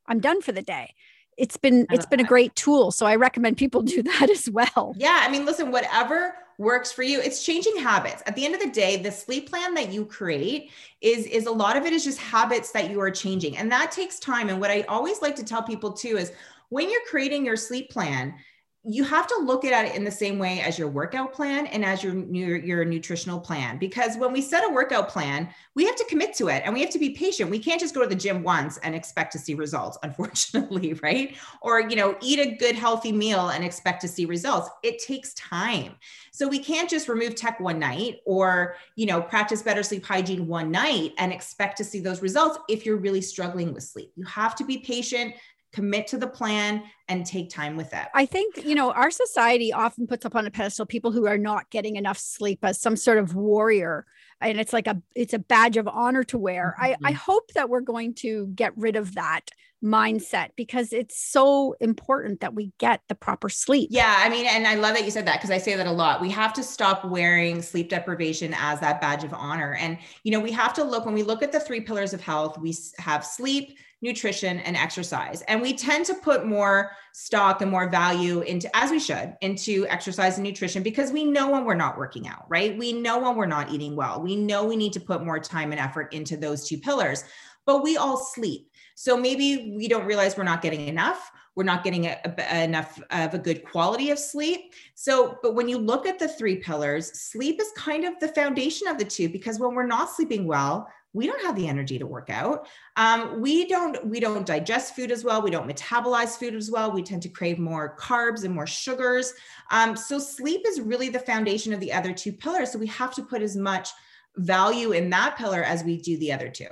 [0.08, 0.94] I'm done for the day.
[1.38, 4.94] It's been it's been a great tool, so I recommend people do that as well.
[4.98, 7.20] yeah i mean listen whatever works for you.
[7.20, 8.22] It's changing habits.
[8.28, 10.70] At the end of the day the sleep plan that you create
[11.02, 13.58] is is a lot of it is just habits that you are changing.
[13.58, 14.50] And that takes time.
[14.50, 16.32] And what i always like to tell people too is
[16.70, 18.36] when you're creating your sleep plan
[18.84, 21.86] you have to look at it in the same way as your workout plan and
[21.86, 25.96] as your your, your nutritional plan because when we set a workout plan we have
[25.96, 27.52] to commit to it and we have to be patient.
[27.52, 31.38] We can't just go to the gym once and expect to see results unfortunately right?
[31.62, 34.70] Or you know eat a good healthy meal and expect to see results.
[34.82, 35.96] It takes time.
[36.32, 40.48] So we can't just remove tech one night or you know practice better sleep hygiene
[40.48, 44.12] one night and expect to see those results if you're really struggling with sleep.
[44.16, 45.36] You have to be patient
[45.72, 49.74] commit to the plan and take time with it I think, you know, our society
[49.74, 52.96] often puts up on a pedestal people who are not getting enough sleep as some
[52.96, 54.06] sort of warrior.
[54.40, 56.76] And it's like a it's a badge of honor to wear.
[56.80, 57.14] I, I mm-hmm.
[57.16, 59.50] hope that we're going to get rid of that
[59.84, 63.90] mindset because it's so important that we get the proper sleep.
[63.92, 65.92] Yeah, I mean, and I love that you said that because I say that a
[65.92, 66.22] lot.
[66.22, 69.76] We have to stop wearing sleep deprivation as that badge of honor.
[69.80, 72.22] And, you know, we have to look when we look at the three pillars of
[72.22, 75.42] health, we have sleep, nutrition, and exercise.
[75.44, 79.86] And we tend to put more stock and more value into, as we should, into
[79.88, 82.78] exercise and nutrition because we know when we're not working out, right?
[82.78, 84.22] We know when we're not eating well.
[84.22, 87.24] We know we need to put more time and effort into those two pillars,
[87.66, 88.70] but we all sleep.
[88.96, 91.32] So maybe we don't realize we're not getting enough.
[91.56, 94.74] We're not getting a, a- enough of a good quality of sleep.
[94.96, 98.88] So, but when you look at the three pillars, sleep is kind of the foundation
[98.88, 102.06] of the two because when we're not sleeping well, we don't have the energy to
[102.08, 102.68] work out.
[102.96, 105.42] Um, we don't we don't digest food as well.
[105.42, 106.92] We don't metabolize food as well.
[106.92, 109.34] We tend to crave more carbs and more sugars.
[109.72, 112.72] Um, so sleep is really the foundation of the other two pillars.
[112.72, 113.90] So we have to put as much
[114.38, 116.68] value in that pillar as we do the other two.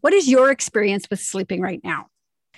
[0.00, 2.08] What is your experience with sleeping right now?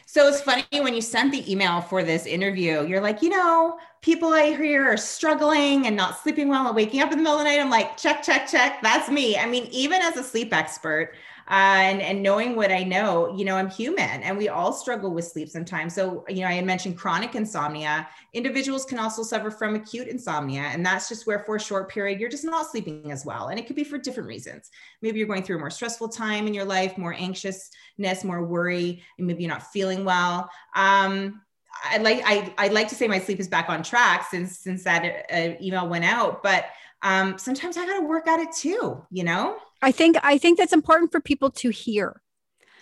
[0.09, 3.77] So it's funny when you sent the email for this interview, you're like, you know,
[4.03, 7.39] people I hear are struggling and not sleeping well and waking up in the middle
[7.39, 7.61] of the night.
[7.61, 8.81] I'm like, check, check, check.
[8.83, 9.37] That's me.
[9.37, 11.13] I mean, even as a sleep expert
[11.49, 15.27] and, and knowing what I know, you know, I'm human and we all struggle with
[15.27, 15.95] sleep sometimes.
[15.95, 18.09] So, you know, I had mentioned chronic insomnia.
[18.33, 20.63] Individuals can also suffer from acute insomnia.
[20.63, 23.49] And that's just where for a short period, you're just not sleeping as well.
[23.49, 24.71] And it could be for different reasons.
[25.03, 29.03] Maybe you're going through a more stressful time in your life, more anxiousness, more worry,
[29.19, 30.51] and maybe you're not feeling well.
[30.75, 31.43] Um,
[31.85, 34.85] I like I I like to say my sleep is back on track since since
[34.85, 36.67] that uh, email went out, but
[37.03, 39.05] um, sometimes I got to work at it too.
[39.11, 39.57] You know?
[39.83, 42.23] I think I think that's important for people to hear.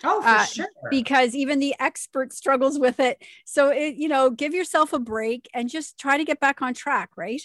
[0.03, 0.67] Oh, for Uh, sure.
[0.89, 3.21] because even the expert struggles with it.
[3.45, 6.73] So it, you know, give yourself a break and just try to get back on
[6.73, 7.41] track, right?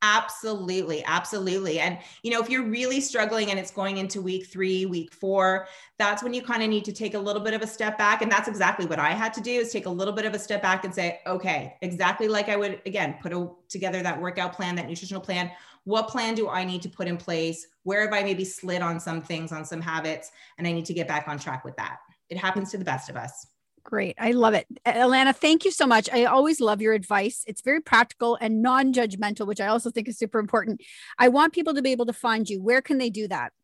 [0.00, 1.80] Absolutely, absolutely.
[1.80, 5.66] And you know, if you're really struggling and it's going into week 3, week 4,
[5.98, 8.22] that's when you kind of need to take a little bit of a step back
[8.22, 10.38] and that's exactly what I had to do is take a little bit of a
[10.38, 14.52] step back and say, okay, exactly like I would again put a, together that workout
[14.52, 15.50] plan, that nutritional plan,
[15.88, 17.66] what plan do I need to put in place?
[17.84, 20.92] Where have I maybe slid on some things, on some habits and I need to
[20.92, 21.96] get back on track with that.
[22.28, 23.46] It happens to the best of us.
[23.84, 24.14] Great.
[24.18, 24.66] I love it.
[24.84, 26.10] Alanna, thank you so much.
[26.12, 27.42] I always love your advice.
[27.46, 30.82] It's very practical and non judgmental, which I also think is super important.
[31.18, 32.60] I want people to be able to find you.
[32.60, 33.54] Where can they do that?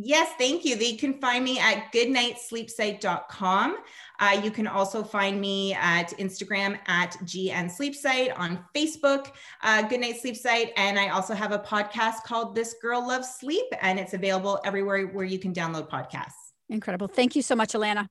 [0.00, 0.76] Yes, thank you.
[0.76, 3.78] They can find me at goodnightsleepsite.com.
[4.20, 9.32] Uh, you can also find me at Instagram at GN Sleepsite, on Facebook,
[9.62, 10.72] uh, Good Night Sleep Site.
[10.76, 15.08] And I also have a podcast called This Girl Loves Sleep, and it's available everywhere
[15.08, 16.52] where you can download podcasts.
[16.68, 17.08] Incredible.
[17.08, 18.06] Thank you so much, Alanna.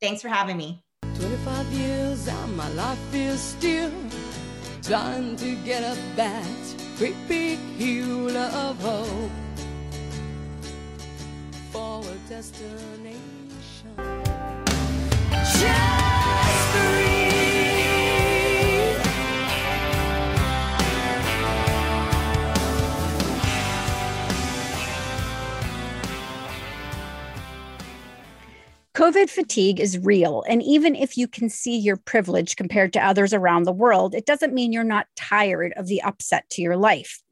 [0.00, 0.84] Thanks for having me.
[1.02, 3.90] 25 years and my life is still
[4.82, 6.46] trying to get up that
[6.96, 9.30] great big hill of hope
[12.04, 13.18] for a destination.
[15.30, 17.24] Just breathe.
[28.94, 30.44] COVID fatigue is real.
[30.48, 34.24] And even if you can see your privilege compared to others around the world, it
[34.24, 37.23] doesn't mean you're not tired of the upset to your life.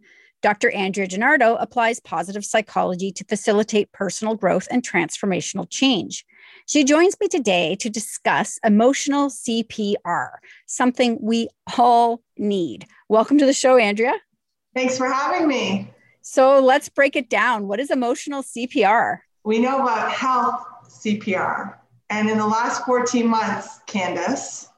[0.42, 0.72] Dr.
[0.72, 6.26] Andrea Dinardo applies positive psychology to facilitate personal growth and transformational change.
[6.66, 10.30] She joins me today to discuss emotional CPR,
[10.66, 12.86] something we all need.
[13.08, 14.14] Welcome to the show, Andrea.
[14.74, 15.92] Thanks for having me.
[16.22, 17.68] So let's break it down.
[17.68, 19.18] What is emotional CPR?
[19.44, 21.74] We know about health CPR.
[22.10, 24.68] And in the last 14 months, Candace,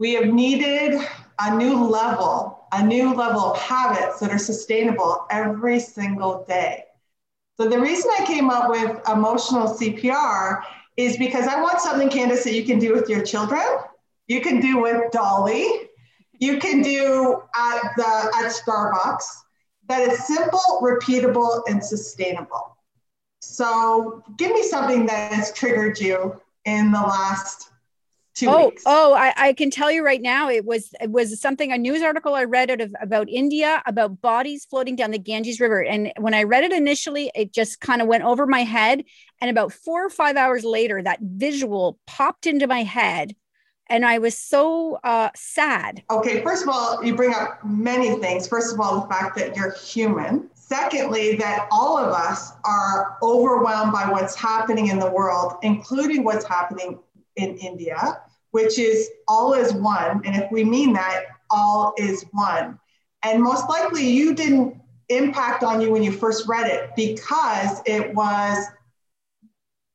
[0.00, 1.00] we have needed
[1.38, 6.84] a new level, a new level of habits that are sustainable every single day.
[7.56, 10.62] So the reason I came up with emotional CPR
[10.96, 13.62] is because I want something, Candace, that you can do with your children.
[14.26, 15.88] You can do with Dolly.
[16.38, 19.24] You can do at the at Starbucks.
[19.88, 22.76] That is simple, repeatable, and sustainable.
[23.40, 27.70] So give me something that has triggered you in the last
[28.38, 28.82] two oh, weeks.
[28.86, 32.02] Oh, I, I can tell you right now, it was it was something a news
[32.02, 35.82] article I read out of about India about bodies floating down the Ganges River.
[35.82, 39.04] And when I read it initially, it just kind of went over my head.
[39.40, 43.34] And about four or five hours later, that visual popped into my head.
[43.90, 46.02] And I was so uh, sad.
[46.10, 48.46] Okay, first of all, you bring up many things.
[48.46, 50.50] First of all, the fact that you're human.
[50.52, 56.44] Secondly, that all of us are overwhelmed by what's happening in the world, including what's
[56.44, 56.98] happening
[57.36, 58.20] in India,
[58.50, 60.22] which is all is one.
[60.24, 62.78] And if we mean that, all is one.
[63.22, 68.14] And most likely you didn't impact on you when you first read it because it
[68.14, 68.66] was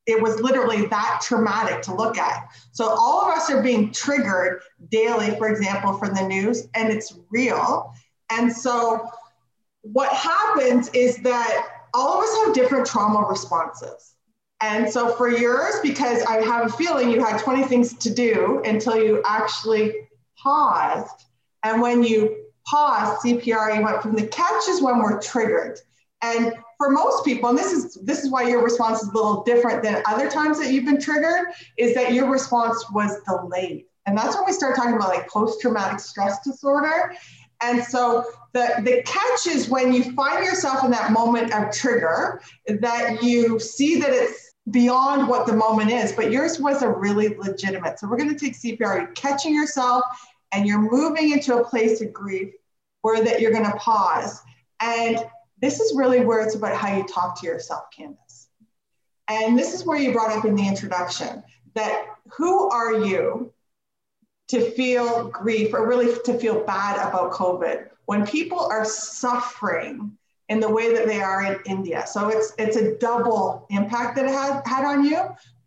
[0.05, 2.49] it was literally that traumatic to look at.
[2.73, 7.17] So all of us are being triggered daily, for example, from the news, and it's
[7.29, 7.93] real.
[8.29, 9.07] And so
[9.81, 14.12] what happens is that all of us have different trauma responses.
[14.63, 18.61] And so for yours, because I have a feeling you had 20 things to do
[18.63, 19.93] until you actually
[20.41, 21.25] paused.
[21.63, 25.79] And when you paused, CPR, you went from the catch is when we're triggered.
[26.21, 29.43] And for most people, and this is this is why your response is a little
[29.43, 31.47] different than other times that you've been triggered,
[31.77, 33.83] is that your response was delayed.
[34.05, 37.13] And that's when we start talking about like post-traumatic stress disorder.
[37.61, 42.41] And so the, the catch is when you find yourself in that moment of trigger,
[42.67, 47.35] that you see that it's beyond what the moment is, but yours was a really
[47.35, 47.99] legitimate.
[47.99, 50.03] So we're going to take CPR, you're catching yourself
[50.51, 52.53] and you're moving into a place of grief
[53.01, 54.41] where that you're going to pause.
[54.79, 55.19] And
[55.61, 58.47] this is really where it's about how you talk to yourself, Candace.
[59.29, 61.43] And this is where you brought up in the introduction
[61.73, 62.05] that
[62.37, 63.51] who are you
[64.49, 70.17] to feel grief or really to feel bad about COVID when people are suffering
[70.53, 72.05] in the way that they are in India.
[72.05, 75.21] So it's it's a double impact that it had, had on you,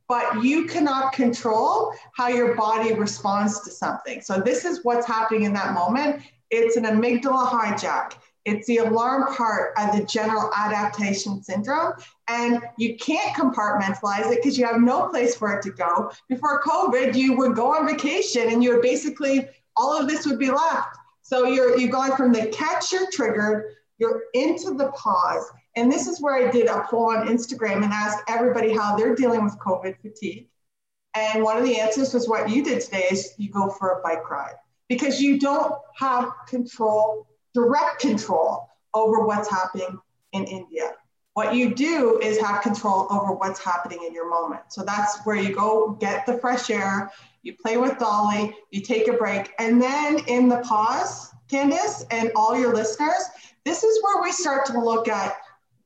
[0.09, 4.21] but you cannot control how your body responds to something.
[4.21, 6.23] So this is what's happening in that moment.
[6.51, 8.13] It's an amygdala hijack.
[8.45, 11.95] It's the alarm part of the general adaptation syndrome.
[12.29, 16.13] And you can't compartmentalize it because you have no place for it to go.
[16.29, 20.39] Before COVID, you would go on vacation and you would basically, all of this would
[20.39, 20.97] be left.
[21.23, 25.45] So you're, you've gone from the catch, you're triggered, you're into the pause.
[25.77, 29.15] And this is where I did a poll on Instagram and asked everybody how they're
[29.15, 30.49] dealing with COVID fatigue.
[31.15, 34.03] And one of the answers was what you did today is you go for a
[34.03, 34.57] bike ride
[34.89, 39.99] because you don't have control, direct control over what's happening
[40.33, 40.93] in India.
[41.35, 44.63] What you do is have control over what's happening in your moment.
[44.71, 47.11] So that's where you go get the fresh air,
[47.43, 49.53] you play with Dolly, you take a break.
[49.59, 53.23] And then in the pause, Candace and all your listeners,
[53.67, 55.37] this is where we start to look at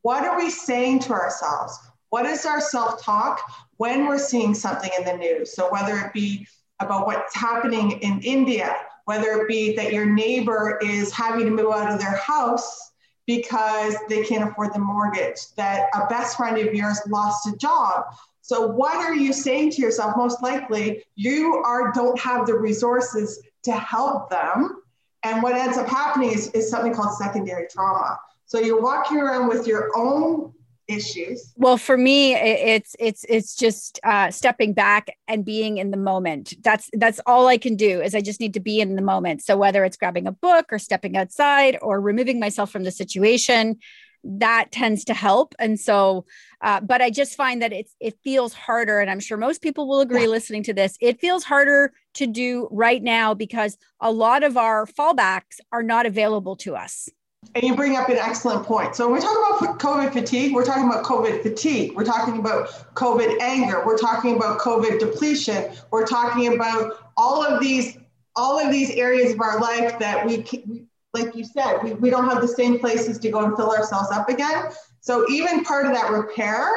[0.02, 1.78] what are we saying to ourselves?
[2.10, 3.40] What is our self talk
[3.78, 5.54] when we're seeing something in the news?
[5.54, 6.46] So, whether it be
[6.80, 8.76] about what's happening in India,
[9.06, 12.92] whether it be that your neighbor is having to move out of their house
[13.26, 18.04] because they can't afford the mortgage, that a best friend of yours lost a job.
[18.42, 20.16] So, what are you saying to yourself?
[20.16, 24.79] Most likely, you are don't have the resources to help them
[25.22, 28.18] and what ends up happening is, is something called secondary trauma.
[28.46, 30.52] So you're walking around with your own
[30.88, 31.52] issues.
[31.56, 36.54] Well, for me, it's it's it's just uh, stepping back and being in the moment.
[36.62, 38.00] That's that's all I can do.
[38.00, 39.42] Is I just need to be in the moment.
[39.42, 43.78] So whether it's grabbing a book or stepping outside or removing myself from the situation,
[44.24, 45.54] that tends to help.
[45.58, 46.26] And so,
[46.60, 49.88] uh, but I just find that it's it feels harder, and I'm sure most people
[49.88, 50.28] will agree yeah.
[50.28, 50.96] listening to this.
[51.00, 56.06] It feels harder to do right now because a lot of our fallbacks are not
[56.06, 57.08] available to us.
[57.54, 58.94] And you bring up an excellent point.
[58.94, 61.94] So when we're talking about COVID fatigue, we're talking about COVID fatigue.
[61.96, 63.82] We're talking about COVID anger.
[63.86, 65.72] We're talking about COVID depletion.
[65.90, 67.96] We're talking about all of these
[68.36, 72.10] all of these areas of our life that we, we like you said, we, we
[72.10, 74.70] don't have the same places to go and fill ourselves up again.
[75.00, 76.68] So even part of that repair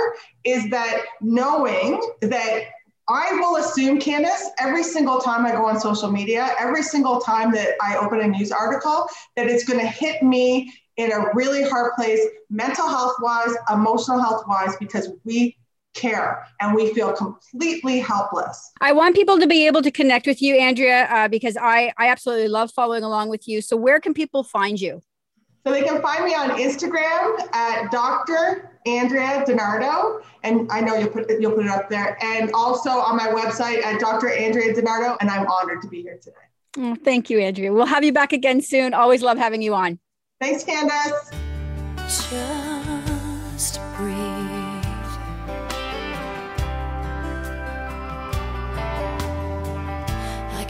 [0.44, 2.64] is that knowing that
[3.10, 7.52] I will assume, Candace, every single time I go on social media, every single time
[7.52, 11.68] that I open a news article, that it's going to hit me in a really
[11.68, 15.58] hard place, mental health wise, emotional health wise, because we
[15.94, 18.72] care and we feel completely helpless.
[18.82, 22.08] I want people to be able to connect with you, Andrea, uh, because I, I
[22.08, 23.62] absolutely love following along with you.
[23.62, 25.02] So, where can people find you?
[25.66, 28.72] So, they can find me on Instagram at Dr.
[28.86, 33.16] Andrea DiNardo, and I know you'll put you'll put it up there, and also on
[33.16, 34.30] my website at Dr.
[34.30, 35.18] Andrea DiNardo.
[35.22, 36.36] And I'm honored to be here today.
[36.78, 37.72] Oh, thank you, Andrea.
[37.72, 38.94] We'll have you back again soon.
[38.94, 40.00] Always love having you on.
[40.42, 41.32] Thanks, Candace.
[41.98, 42.30] Just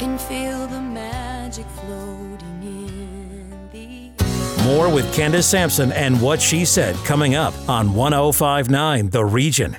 [0.03, 6.93] can feel the magic floating in the More with Candace Sampson and what she said
[7.05, 9.77] coming up on 1059 The Region.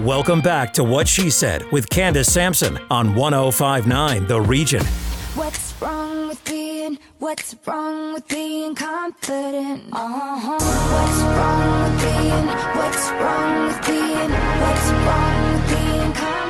[0.00, 4.86] Welcome back to What She Said with Candace Sampson on 1059 The Region.
[5.34, 6.98] What's wrong with being?
[7.18, 9.82] What's wrong with being confident?
[9.92, 10.58] Uh-huh.
[10.94, 12.46] What's wrong with being?
[12.80, 14.30] What's wrong with being?
[14.64, 16.49] What's wrong with being confident?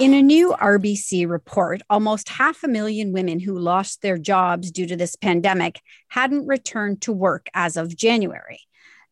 [0.00, 4.86] In a new RBC report, almost half a million women who lost their jobs due
[4.86, 8.60] to this pandemic hadn't returned to work as of January.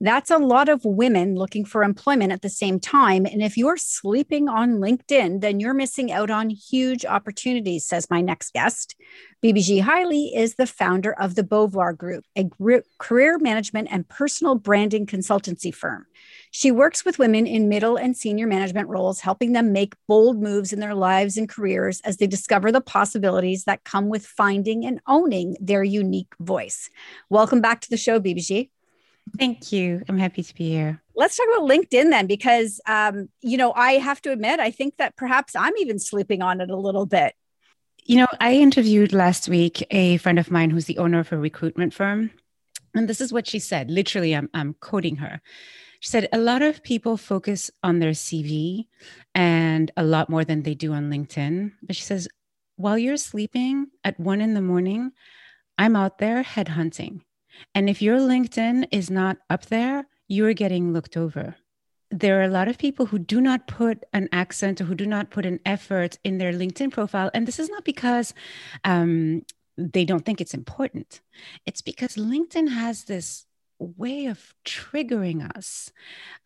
[0.01, 3.25] That's a lot of women looking for employment at the same time.
[3.27, 8.21] And if you're sleeping on LinkedIn, then you're missing out on huge opportunities, says my
[8.21, 8.95] next guest.
[9.43, 14.55] Bibigi Haile is the founder of the Beauvoir Group, a gr- career management and personal
[14.55, 16.07] branding consultancy firm.
[16.51, 20.73] She works with women in middle and senior management roles, helping them make bold moves
[20.73, 25.01] in their lives and careers as they discover the possibilities that come with finding and
[25.07, 26.89] owning their unique voice.
[27.29, 28.71] Welcome back to the show, BBG.
[29.39, 30.03] Thank you.
[30.09, 31.03] I'm happy to be here.
[31.15, 34.97] Let's talk about LinkedIn then, because um, you know I have to admit I think
[34.99, 37.35] that perhaps I'm even sleeping on it a little bit.
[38.05, 41.39] You know, I interviewed last week a friend of mine who's the owner of a
[41.39, 42.31] recruitment firm.
[42.95, 43.91] And this is what she said.
[43.91, 45.41] Literally, I'm, I'm quoting her.
[46.07, 48.87] She said, A lot of people focus on their CV
[49.35, 51.73] and a lot more than they do on LinkedIn.
[51.83, 52.29] But she says,
[52.77, 55.11] While you're sleeping at one in the morning,
[55.77, 57.23] I'm out there headhunting.
[57.75, 61.57] And if your LinkedIn is not up there, you're getting looked over.
[62.13, 65.07] There are a lot of people who do not put an accent or who do
[65.07, 67.33] not put an effort in their LinkedIn profile.
[67.35, 68.33] And this is not because
[68.85, 69.45] um,
[69.77, 71.21] they don't think it's important,
[71.67, 73.46] it's because LinkedIn has this
[73.79, 75.91] way of triggering us,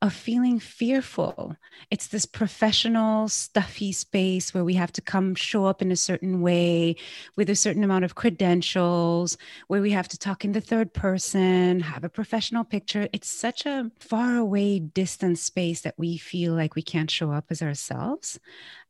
[0.02, 1.56] of feeling fearful.
[1.90, 6.40] It's this professional, stuffy space where we have to come show up in a certain
[6.40, 6.96] way
[7.36, 9.36] with a certain amount of credentials,
[9.68, 13.08] where we have to talk in the third person, have a professional picture.
[13.12, 17.46] It's such a far away, distant space that we feel like we can't show up
[17.50, 18.38] as ourselves.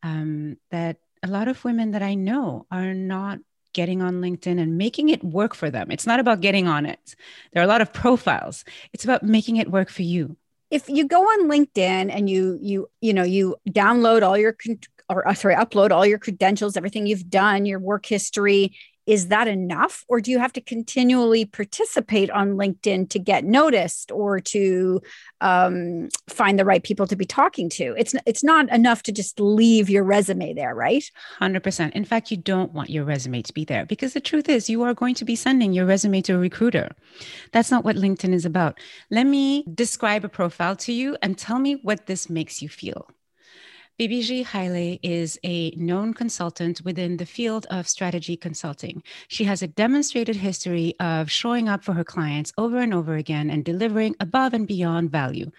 [0.03, 3.41] Um, that a lot of women that I know are not
[3.73, 5.91] getting on LinkedIn and making it work for them.
[5.91, 7.15] It's not about getting on it.
[7.53, 8.65] There are a lot of profiles.
[8.93, 10.37] It's about making it work for you.
[10.71, 14.79] If you go on LinkedIn and you you you know you download all your con-
[15.09, 18.77] or uh, sorry upload all your credentials, everything you've done, your work history,
[19.11, 24.11] is that enough or do you have to continually participate on linkedin to get noticed
[24.11, 25.01] or to
[25.41, 29.41] um, find the right people to be talking to it's it's not enough to just
[29.41, 31.05] leave your resume there right
[31.41, 31.93] 100%.
[31.93, 34.83] In fact, you don't want your resume to be there because the truth is, you
[34.83, 36.91] are going to be sending your resume to a recruiter.
[37.53, 38.79] That's not what LinkedIn is about.
[39.11, 43.09] Let me describe a profile to you and tell me what this makes you feel.
[44.01, 49.03] Bibigi Haile is a known consultant within the field of strategy consulting.
[49.29, 53.51] She has a demonstrated history of showing up for her clients over and over again
[53.51, 55.51] and delivering above and beyond value.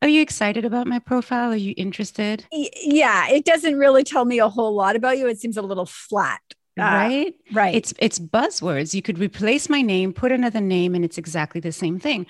[0.00, 1.50] Are you excited about my profile?
[1.50, 2.46] Are you interested?
[2.52, 5.86] Yeah it doesn't really tell me a whole lot about you it seems a little
[5.86, 6.40] flat
[6.78, 7.34] Uh, right?
[7.52, 8.94] right It's it's buzzwords.
[8.94, 12.24] You could replace my name, put another name, and it's exactly the same thing.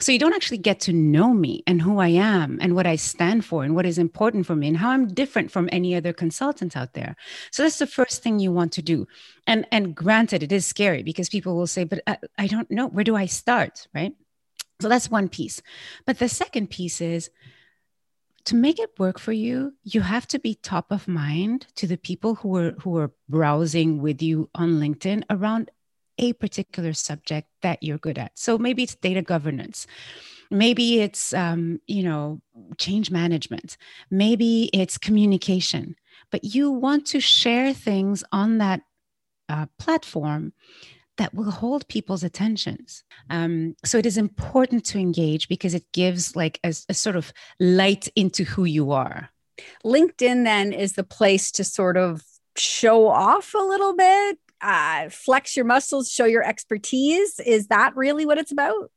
[0.00, 2.94] So you don't actually get to know me and who I am and what I
[2.94, 6.12] stand for and what is important for me and how I'm different from any other
[6.12, 7.16] consultant out there.
[7.50, 9.08] So that's the first thing you want to do.
[9.46, 12.86] And and granted, it is scary because people will say, "But I, I don't know.
[12.86, 14.14] Where do I start?" Right?
[14.80, 15.60] So that's one piece.
[16.06, 17.30] But the second piece is
[18.44, 21.98] to make it work for you, you have to be top of mind to the
[21.98, 25.70] people who are who are browsing with you on LinkedIn around
[26.18, 28.32] a particular subject that you're good at.
[28.38, 29.86] So maybe it's data governance.
[30.50, 32.40] Maybe it's, um, you know,
[32.78, 33.76] change management.
[34.10, 35.96] Maybe it's communication.
[36.30, 38.82] But you want to share things on that
[39.48, 40.52] uh, platform
[41.18, 43.02] that will hold people's attentions.
[43.28, 47.32] Um, so it is important to engage because it gives like a, a sort of
[47.60, 49.30] light into who you are.
[49.84, 52.22] LinkedIn then is the place to sort of
[52.56, 57.40] show off a little bit, uh, flex your muscles, show your expertise.
[57.40, 58.90] Is that really what it's about?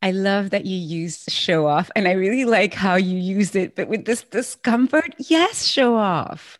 [0.00, 3.74] I love that you used show off, and I really like how you used it,
[3.74, 6.56] but with this discomfort, yes, show off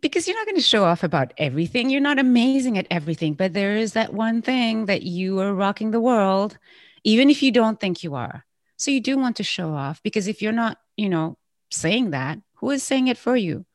[0.00, 1.90] because you're not going to show off about everything.
[1.90, 5.90] You're not amazing at everything, but there is that one thing that you are rocking
[5.90, 6.56] the world,
[7.04, 8.44] even if you don't think you are.
[8.76, 11.36] So you do want to show off because if you're not, you know,
[11.70, 13.66] saying that, who is saying it for you?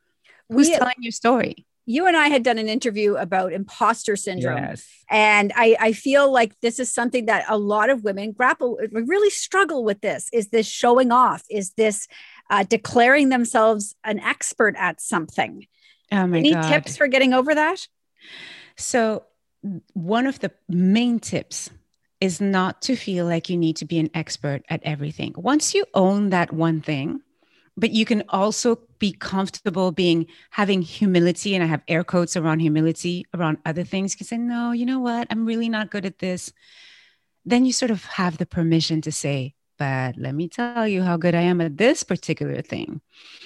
[0.49, 1.65] Who's We- telling your story?
[1.85, 4.57] You and I had done an interview about imposter syndrome.
[4.57, 4.87] Yes.
[5.09, 9.29] And I, I feel like this is something that a lot of women grapple, really
[9.29, 10.29] struggle with this.
[10.31, 11.43] Is this showing off?
[11.49, 12.07] Is this
[12.49, 15.67] uh, declaring themselves an expert at something?
[16.11, 16.69] Oh my Any God.
[16.69, 17.87] tips for getting over that?
[18.77, 19.25] So,
[19.93, 21.69] one of the main tips
[22.19, 25.33] is not to feel like you need to be an expert at everything.
[25.35, 27.21] Once you own that one thing,
[27.75, 32.59] but you can also be comfortable being having humility, and I have air quotes around
[32.59, 34.13] humility around other things.
[34.13, 35.27] You can say, no, you know what?
[35.29, 36.53] I'm really not good at this.
[37.45, 41.17] Then you sort of have the permission to say, but let me tell you how
[41.17, 43.01] good I am at this particular thing.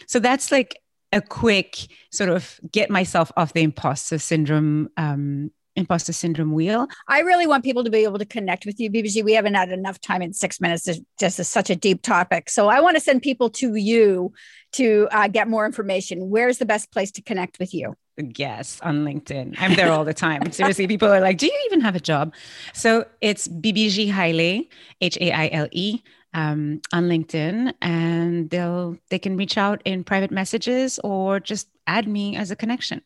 [0.07, 0.79] So that's like
[1.11, 7.21] a quick sort of get myself off the imposter syndrome um imposter syndrome wheel I
[7.21, 9.23] really want people to be able to connect with you, Bibigi.
[9.23, 10.83] We haven't had enough time in six minutes.
[10.83, 12.49] This just is such a deep topic.
[12.49, 14.33] So I want to send people to you
[14.73, 16.29] to uh, get more information.
[16.29, 17.95] Where's the best place to connect with you?
[18.33, 21.79] yes on linkedin i'm there all the time seriously people are like do you even
[21.79, 22.33] have a job
[22.73, 24.63] so it's bbg haile
[25.01, 26.01] h-a-i-l-e
[26.33, 32.07] um, on linkedin and they'll they can reach out in private messages or just add
[32.07, 33.03] me as a connection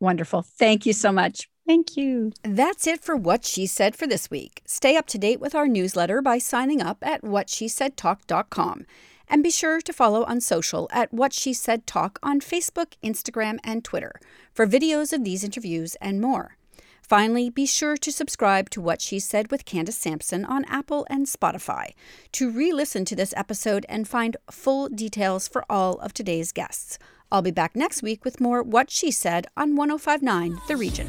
[0.00, 0.42] Wonderful.
[0.42, 1.48] Thank you so much.
[1.66, 4.62] Thank you That's it for What She Said for this week.
[4.66, 8.86] Stay up to date with our newsletter by signing up at whatshesaidtalk.com.
[9.28, 13.58] And be sure to follow on social at What She Said Talk on Facebook, Instagram,
[13.64, 14.20] and Twitter
[14.54, 16.56] for videos of these interviews and more.
[17.02, 21.26] Finally, be sure to subscribe to What She Said with Candace Sampson on Apple and
[21.26, 21.90] Spotify
[22.32, 26.98] to re listen to this episode and find full details for all of today's guests.
[27.30, 31.06] I'll be back next week with more What She Said on 1059 The Region.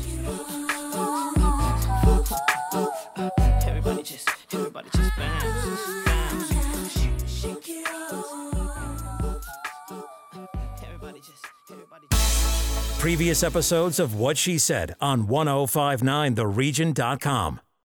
[3.65, 6.51] Everybody just, everybody just bounce, bounce.
[6.91, 9.45] Shake, shake it off.
[10.84, 12.99] Everybody just, everybody just.
[12.99, 17.59] Previous episodes of What She Said on 1059theregion.com.